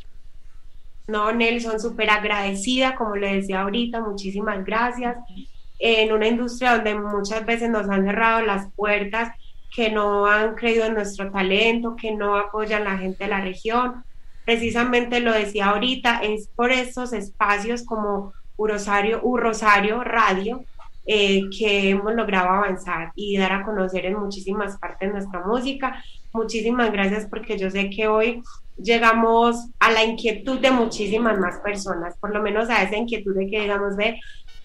[1.07, 5.17] No, Nelson, súper agradecida, como le decía ahorita, muchísimas gracias
[5.79, 9.33] en una industria donde muchas veces nos han cerrado las puertas,
[9.73, 13.41] que no han creído en nuestro talento, que no apoyan a la gente de la
[13.41, 14.03] región.
[14.45, 20.63] Precisamente lo decía ahorita, es por estos espacios como Urosario, Rosario Radio
[21.05, 26.03] eh, que hemos logrado avanzar y dar a conocer en muchísimas partes nuestra música.
[26.33, 28.43] Muchísimas gracias porque yo sé que hoy
[28.77, 33.47] llegamos a la inquietud de muchísimas más personas, por lo menos a esa inquietud de
[33.47, 34.19] que digamos, ve,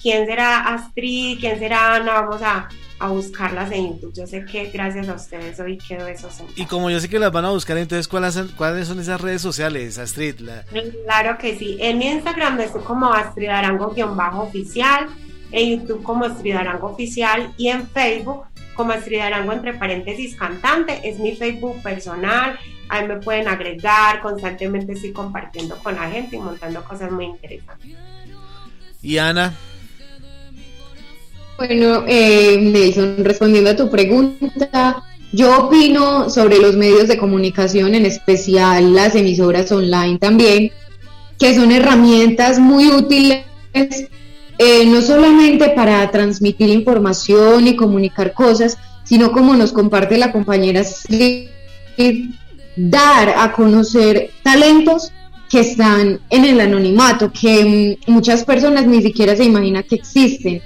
[0.04, 1.40] ¿quién será Astrid?
[1.40, 2.20] ¿Quién será Ana?
[2.20, 4.12] Vamos a, a buscarlas en YouTube.
[4.14, 7.32] Yo sé que gracias a ustedes hoy quedó eso Y como yo sé que las
[7.32, 10.42] van a buscar, entonces, ¿cuáles, cuáles son esas redes sociales, Astrid?
[11.04, 11.78] Claro que sí.
[11.80, 15.08] En mi Instagram estoy como Astrid Arango-oficial,
[15.50, 18.44] en YouTube como Astrid Arango Oficial y en Facebook
[18.74, 21.00] como Astrid Arango entre paréntesis cantante.
[21.08, 22.58] Es mi Facebook personal.
[22.90, 24.20] Ahí me pueden agregar.
[24.20, 27.96] Constantemente estoy compartiendo con la gente y montando cosas muy interesantes.
[29.00, 29.54] ¿Y Ana?
[31.56, 38.06] Bueno, eh, Nelson, respondiendo a tu pregunta, yo opino sobre los medios de comunicación, en
[38.06, 40.72] especial las emisoras online también,
[41.38, 49.32] que son herramientas muy útiles, eh, no solamente para transmitir información y comunicar cosas, sino
[49.32, 50.82] como nos comparte la compañera
[52.76, 55.12] dar a conocer talentos
[55.50, 60.60] que están en el anonimato, que mm, muchas personas ni siquiera se imaginan que existen.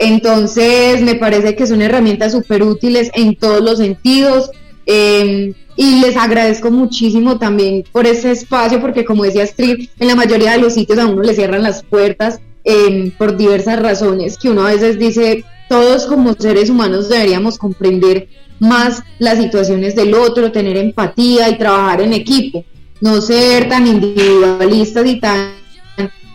[0.00, 4.50] Entonces, me parece que son herramientas súper útiles en todos los sentidos.
[4.86, 10.16] Em, y les agradezco muchísimo también por ese espacio, porque como decía Street, en la
[10.16, 14.48] mayoría de los sitios a uno le cierran las puertas em, por diversas razones, que
[14.48, 18.28] uno a veces dice, todos como seres humanos deberíamos comprender
[18.58, 22.64] más las situaciones del otro, tener empatía y trabajar en equipo,
[23.02, 25.59] no ser tan individualistas y tan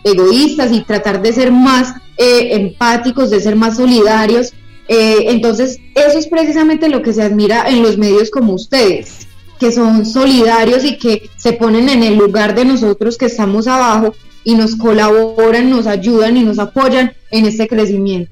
[0.06, 4.52] egoístas y tratar de ser más eh, empáticos, de ser más solidarios.
[4.88, 9.26] Eh, entonces, eso es precisamente lo que se admira en los medios como ustedes,
[9.58, 14.14] que son solidarios y que se ponen en el lugar de nosotros que estamos abajo
[14.44, 18.30] y nos colaboran, nos ayudan y nos apoyan en este crecimiento.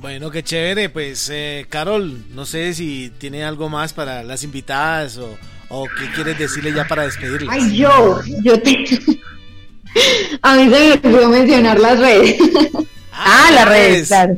[0.00, 0.88] Bueno, qué chévere.
[0.88, 5.36] Pues, eh, Carol, no sé si tiene algo más para las invitadas o,
[5.68, 7.48] o qué quieres decirle ya para despedirles.
[7.50, 8.84] Ay, yo, yo te...
[10.42, 12.36] A mí se me olvidó mencionar las redes.
[13.12, 14.36] Ah, las redes, claro.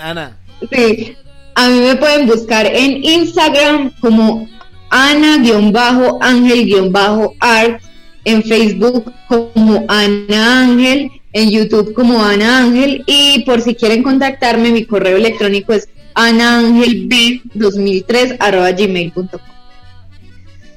[0.00, 0.36] Ana?
[0.70, 1.16] Sí,
[1.56, 4.48] a mí me pueden buscar en Instagram como
[4.90, 7.82] Ana-Ángel-Art,
[8.24, 14.70] en Facebook como Ana Ángel, en YouTube como Ana Ángel y por si quieren contactarme
[14.70, 19.40] mi correo electrónico es anaangelb2003 gmail.com.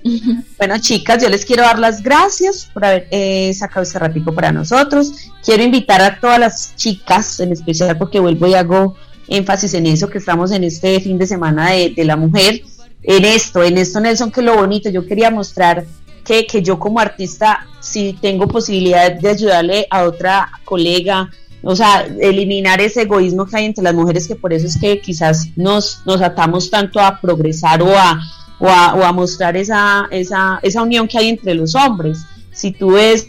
[0.57, 4.51] Bueno, chicas, yo les quiero dar las gracias por haber eh, sacado este ratico para
[4.51, 5.11] nosotros.
[5.43, 8.95] Quiero invitar a todas las chicas, en especial porque vuelvo y hago
[9.27, 12.61] énfasis en eso, que estamos en este fin de semana de, la mujer,
[13.03, 15.85] en esto, en esto, Nelson, que lo bonito, yo quería mostrar
[16.25, 21.29] que, que yo como artista, si tengo posibilidad de ayudarle a otra colega,
[21.63, 24.99] o sea, eliminar ese egoísmo que hay entre las mujeres, que por eso es que
[24.99, 28.19] quizás nos, nos atamos tanto a progresar o a
[28.61, 32.19] o a, mostrar esa, esa, esa unión que hay entre los hombres.
[32.53, 33.27] Si tú ves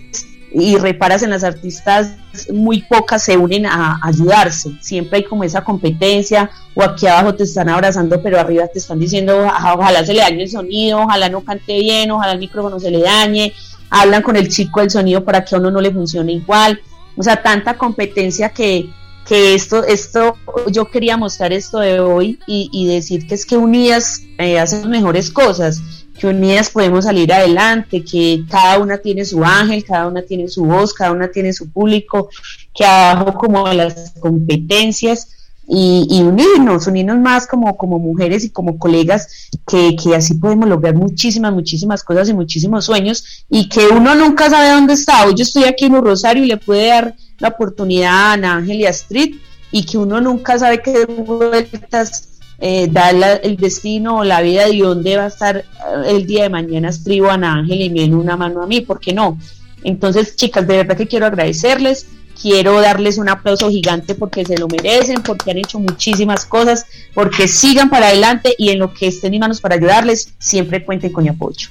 [0.52, 2.16] y reparas en las artistas,
[2.52, 4.76] muy pocas se unen a, ayudarse.
[4.82, 8.98] Siempre hay como esa competencia, o aquí abajo te están abrazando, pero arriba te están
[8.98, 12.90] diciendo, ojalá se le dañe el sonido, ojalá no cante bien, ojalá el micrófono se
[12.90, 13.54] le dañe.
[13.88, 16.78] Hablan con el chico del sonido para que a uno no le funcione igual.
[17.16, 18.86] O sea, tanta competencia que,
[19.26, 20.36] que esto, esto,
[20.70, 25.30] yo quería mostrar esto de hoy y, decir que es que unidas eh, hacen mejores
[25.30, 25.80] cosas,
[26.18, 30.64] que unidas podemos salir adelante, que cada una tiene su ángel, cada una tiene su
[30.64, 32.28] voz, cada una tiene su público,
[32.74, 35.28] que abajo como las competencias
[35.68, 40.94] y, unirnos, unirnos más como, como mujeres y como colegas, que, que así podemos lograr
[40.94, 45.24] muchísimas, muchísimas cosas y muchísimos sueños y que uno nunca sabe dónde está.
[45.24, 48.54] Hoy yo estoy aquí en un Rosario y le puede dar la oportunidad a Ana
[48.54, 49.34] Ángel y a Street
[49.72, 52.28] y que uno nunca sabe qué vueltas
[52.58, 55.64] eh, da el destino o la vida de dónde va a estar eh,
[56.06, 58.80] el día de mañana escribo a Ana Ángel y me den una mano a mí,
[58.80, 59.38] ¿por qué no?
[59.82, 62.06] Entonces, chicas, de verdad que quiero agradecerles,
[62.40, 67.48] quiero darles un aplauso gigante porque se lo merecen, porque han hecho muchísimas cosas, porque
[67.48, 71.24] sigan para adelante y en lo que estén en manos para ayudarles, siempre cuenten con
[71.24, 71.68] mi apoyo.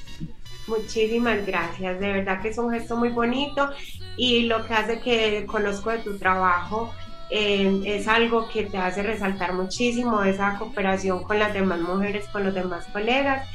[0.66, 3.68] Muchísimas gracias, de verdad que es un gesto muy bonito
[4.16, 6.92] y lo que hace que conozco de tu trabajo
[7.30, 12.44] eh, es algo que te hace resaltar muchísimo esa cooperación con las demás mujeres, con
[12.44, 13.48] los demás colegas.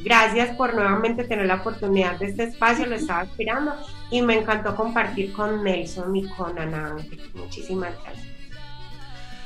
[0.00, 3.74] Gracias por nuevamente tener la oportunidad de este espacio, lo estaba esperando
[4.10, 6.96] y me encantó compartir con Nelson y con Ana
[7.34, 8.26] Muchísimas gracias.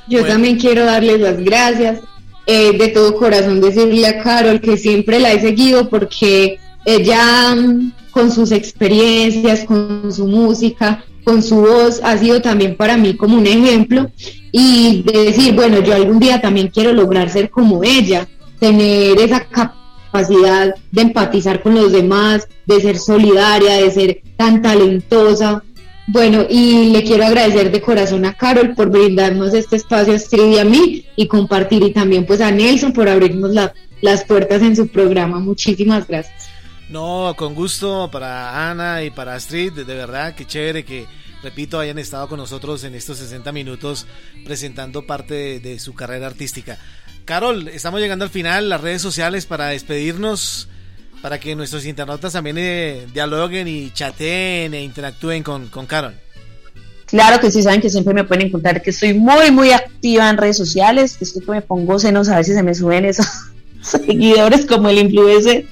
[0.07, 2.01] Yo también quiero darles las gracias.
[2.45, 7.91] Eh, de todo corazón decirle a Carol que siempre la he seguido porque ella mm,
[8.11, 13.37] con sus experiencias, con su música, con su voz, ha sido también para mí como
[13.37, 14.09] un ejemplo
[14.53, 18.25] y de decir, bueno, yo algún día también quiero lograr ser como ella,
[18.59, 25.61] tener esa capacidad de empatizar con los demás, de ser solidaria, de ser tan talentosa.
[26.07, 30.57] Bueno, y le quiero agradecer de corazón a Carol por brindarnos este espacio a y
[30.57, 33.51] a mí y compartir y también pues a Nelson por abrirnos
[33.99, 35.39] las puertas en su programa.
[35.39, 36.36] Muchísimas gracias.
[36.89, 41.05] No, con gusto para Ana y para Astrid, de verdad, qué chévere que,
[41.43, 44.05] repito, hayan estado con nosotros en estos 60 minutos
[44.45, 46.77] presentando parte de, su carrera artística.
[47.25, 50.69] Carol, estamos llegando al final, las redes sociales para despedirnos,
[51.21, 56.15] para que nuestros internautas también eh, dialoguen y chateen e interactúen con, con Carol.
[57.05, 60.37] Claro que sí, saben que siempre me pueden encontrar que estoy muy, muy activa en
[60.37, 63.27] redes sociales, que que me pongo senos, a si se me suben esos
[63.81, 65.65] seguidores como el influencer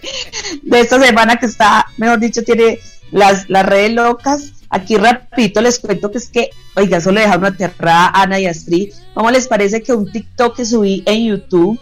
[0.63, 2.79] de esta semana que está, mejor dicho, tiene
[3.11, 4.51] las, las redes locas.
[4.69, 8.93] Aquí rapidito les cuento que es que, oiga, solo dejaron aterrada a Ana y Astrid.
[9.13, 11.79] ¿Cómo les parece que un TikTok que subí en YouTube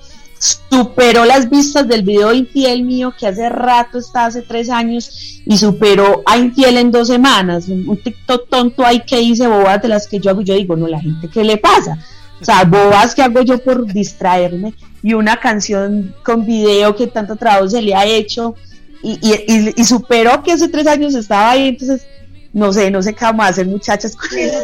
[0.70, 5.58] superó las vistas del video Infiel mío que hace rato está hace tres años y
[5.58, 7.68] superó a Infiel en dos semanas?
[7.70, 10.42] Un, TikTok tonto ahí que hice bobas de las que yo hago.
[10.42, 11.98] Yo digo, no, la gente, ¿qué le pasa?
[12.44, 17.38] O sea, bobas que hago yo por distraerme y una canción con video que tanto
[17.38, 18.56] trabajo se le ha hecho
[19.02, 22.06] y, y, y, superó que hace tres años estaba ahí, entonces
[22.52, 24.60] no sé, no sé qué vamos a hacer muchachas con eso.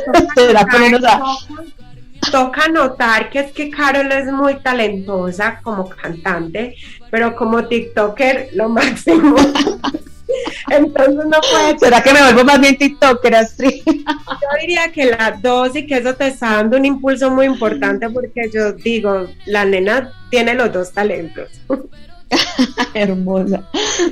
[2.30, 6.76] Toca notar que es que Carol es muy talentosa como cantante,
[7.10, 9.38] pero como TikToker lo máximo.
[10.70, 11.80] Entonces no puede.
[11.80, 13.82] ¿Será que me vuelvo más bien TikToker, Astrid?
[13.86, 18.10] Yo diría que las dos y que eso te está dando un impulso muy importante
[18.10, 21.50] porque yo digo, la nena tiene los dos talentos.
[22.94, 23.68] Hermosa.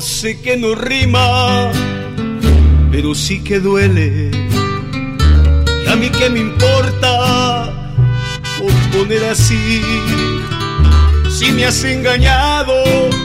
[0.00, 1.72] Sé que no rima,
[2.92, 4.30] pero sí que duele.
[5.84, 7.92] Y a mí que me importa
[8.58, 9.82] por poner así.
[11.36, 12.74] Si me has engañado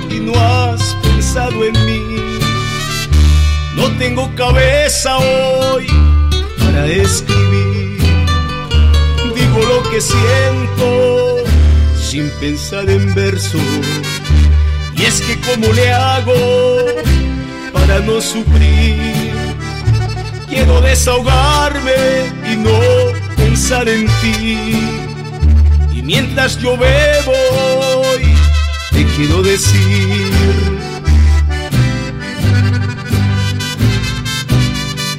[0.10, 2.40] y no has pensado en mí,
[3.76, 5.86] no tengo cabeza hoy
[6.58, 8.00] para escribir.
[9.36, 11.44] Digo lo que siento
[11.96, 13.62] sin pensar en versos
[15.04, 16.34] y es que como le hago
[17.74, 19.34] para no sufrir,
[20.48, 22.80] quiero desahogarme y no
[23.36, 24.80] pensar en ti.
[25.94, 27.34] Y mientras yo bebo,
[28.92, 30.32] te quiero decir.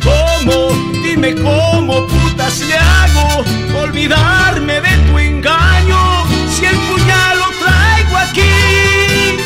[0.03, 0.68] ¿Cómo?
[1.03, 3.45] Dime cómo putas le hago
[3.82, 9.44] olvidarme de tu engaño si el puñal lo traigo aquí.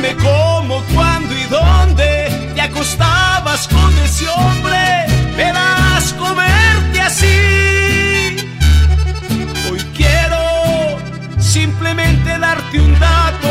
[0.00, 5.06] Dime cómo, cuándo y dónde te acostabas con ese hombre.
[5.36, 8.36] Verás comerte así.
[9.68, 11.00] Hoy quiero
[11.40, 13.48] simplemente darte un dato.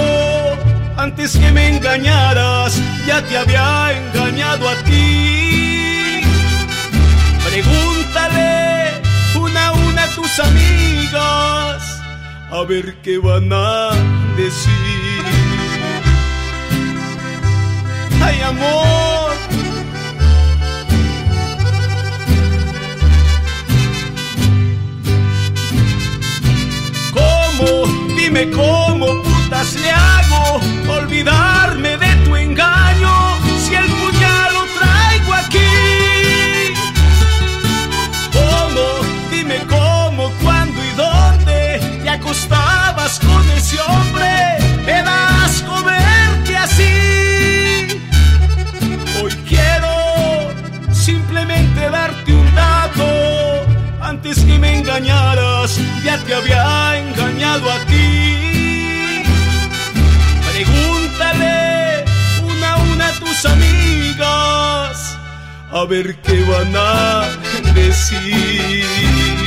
[0.95, 6.21] Antes que me engañaras, ya te había engañado a ti.
[7.43, 9.01] Pregúntale
[9.35, 11.83] una a una a tus amigas
[12.51, 13.89] a ver qué van a
[14.37, 15.46] decir
[18.27, 19.31] ay amor.
[27.13, 27.67] ¿Cómo?
[28.17, 30.59] Dime cómo putas le hago
[30.99, 33.13] olvidarme de tu engaño
[33.63, 35.73] si el puñal lo traigo aquí.
[38.37, 38.85] ¿Cómo?
[39.31, 44.66] Dime cómo, cuándo y dónde te acostabas con ese hombre.
[56.07, 59.23] Ya te había engañado a ti.
[60.49, 62.05] Pregúntale
[62.43, 65.17] una a una a tus amigas,
[65.69, 67.27] a ver qué van a
[67.73, 69.46] decir.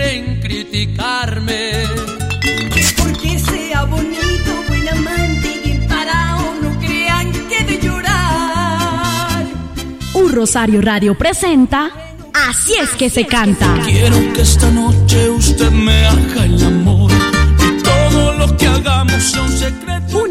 [0.00, 1.84] quieren criticarme.
[2.40, 9.44] Que porque sea bonito, buen amante y parado, no crean que de llorar.
[10.14, 11.90] Un Rosario Radio presenta
[12.32, 13.74] Así es que se canta.
[13.84, 19.42] Quiero que esta noche usted me haga el amor y todo lo que hagamos sea
[19.42, 19.99] un secreto.